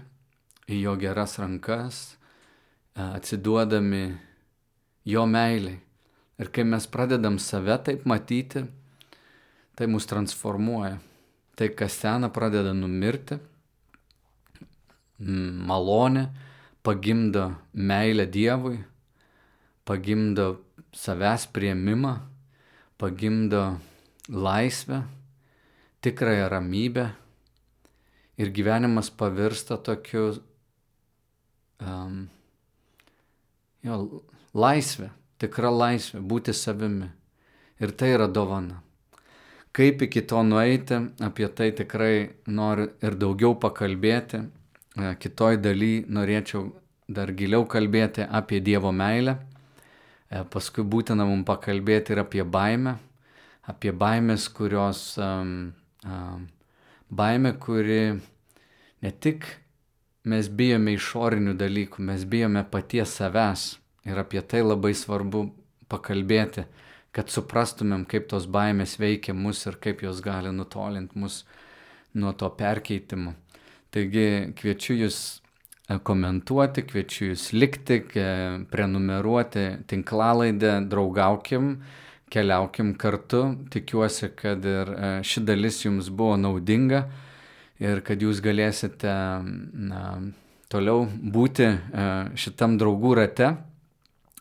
į 0.68 0.82
jo 0.88 0.96
geras 0.98 1.38
rankas, 1.38 2.06
atsiduodami 2.98 4.06
jo 5.06 5.26
meiliai. 5.30 5.84
Ir 6.38 6.52
kai 6.54 6.64
mes 6.64 6.86
pradedam 6.86 7.40
save 7.42 7.78
taip 7.84 8.06
matyti, 8.06 8.66
tai 9.76 9.88
mus 9.90 10.06
transformuoja. 10.06 10.98
Tai, 11.58 11.70
kas 11.74 11.96
sena, 11.98 12.30
pradeda 12.30 12.74
numirti, 12.78 13.40
malonė 15.18 16.28
pagimdo 16.86 17.50
meilę 17.74 18.28
Dievui, 18.30 18.78
pagimdo 19.86 20.62
savęs 20.94 21.48
prieimimą, 21.52 22.14
pagimdo 22.98 23.80
laisvę, 24.30 25.02
tikrąją 26.02 26.50
ramybę 26.50 27.10
ir 28.38 28.52
gyvenimas 28.54 29.10
pavirsta 29.10 29.78
tokiu 29.78 30.38
um, 31.82 32.28
jo, 33.84 34.22
laisvė, 34.54 35.10
tikra 35.42 35.72
laisvė, 35.72 36.22
būti 36.22 36.54
savimi. 36.54 37.10
Ir 37.82 37.94
tai 37.94 38.14
yra 38.16 38.28
dovana. 38.28 38.82
Kaip 39.78 40.02
iki 40.02 40.24
to 40.26 40.42
nueiti, 40.42 40.98
apie 41.22 41.48
tai 41.54 41.70
tikrai 41.78 42.14
noriu 42.50 42.90
ir 43.06 43.18
daugiau 43.22 43.54
pakalbėti. 43.62 44.42
E, 44.98 45.12
kitoj 45.22 45.60
daly 45.62 45.92
norėčiau 46.10 46.72
dar 47.08 47.30
giliau 47.38 47.68
kalbėti 47.70 48.26
apie 48.26 48.60
Dievo 48.66 48.92
meilę. 48.92 49.38
E, 50.32 50.42
paskui 50.50 50.82
būtina 50.82 51.28
mums 51.30 51.46
pakalbėti 51.46 52.16
ir 52.16 52.24
apie 52.24 52.42
baimę, 52.42 52.98
apie 53.70 53.94
baimės, 53.94 54.50
kurios, 54.50 55.04
um, 55.22 55.74
um, 56.04 56.48
baimė, 57.14 57.54
kuri 57.62 58.02
ne 59.06 59.12
tik 59.22 59.46
mes 60.28 60.50
bijome 60.50 60.98
išorinių 60.98 61.54
dalykų, 61.60 62.02
mes 62.10 62.26
bijome 62.26 62.66
paties 62.72 63.14
savęs 63.22 63.76
ir 64.08 64.20
apie 64.24 64.42
tai 64.42 64.64
labai 64.64 64.94
svarbu 64.96 65.50
pakalbėti 65.92 66.66
kad 67.18 67.32
suprastumėm, 67.34 68.06
kaip 68.06 68.28
tos 68.30 68.46
baimės 68.46 68.98
veikia 69.02 69.34
mus 69.34 69.64
ir 69.66 69.80
kaip 69.82 70.04
jos 70.06 70.22
gali 70.22 70.52
nutolinti 70.54 71.18
mus 71.18 71.42
nuo 72.14 72.34
to 72.38 72.50
perkeitimo. 72.60 73.34
Taigi 73.94 74.54
kviečiu 74.58 75.00
jūs 75.00 75.18
e, 75.90 75.98
komentuoti, 75.98 76.84
kviečiu 76.86 77.32
jūs 77.32 77.48
likti, 77.56 78.04
prenumeruoti 78.70 79.66
tinklalaidę, 79.90 80.76
draugaukim, 80.92 81.72
keliaukim 82.34 82.94
kartu. 83.02 83.44
Tikiuosi, 83.74 84.30
kad 84.38 84.66
ir 84.68 84.94
e, 84.94 85.14
ši 85.26 85.46
dalis 85.48 85.82
jums 85.88 86.12
buvo 86.14 86.36
naudinga 86.38 87.08
ir 87.82 88.04
kad 88.06 88.22
jūs 88.22 88.44
galėsite 88.46 89.16
na, 89.90 90.04
toliau 90.70 91.08
būti 91.08 91.66
e, 91.66 91.80
šitam 92.38 92.78
draugų 92.78 93.18
rate. 93.24 93.56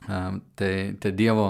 Tai, 0.06 0.72
tai 1.02 1.12
Dievo 1.18 1.48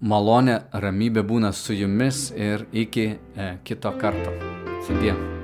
malonė, 0.00 0.58
ramybė 0.72 1.24
būna 1.28 1.52
su 1.52 1.76
jumis 1.76 2.30
ir 2.32 2.66
iki 2.72 3.08
e, 3.12 3.54
kito 3.64 3.92
karto. 4.00 4.36
Sudie. 4.84 5.43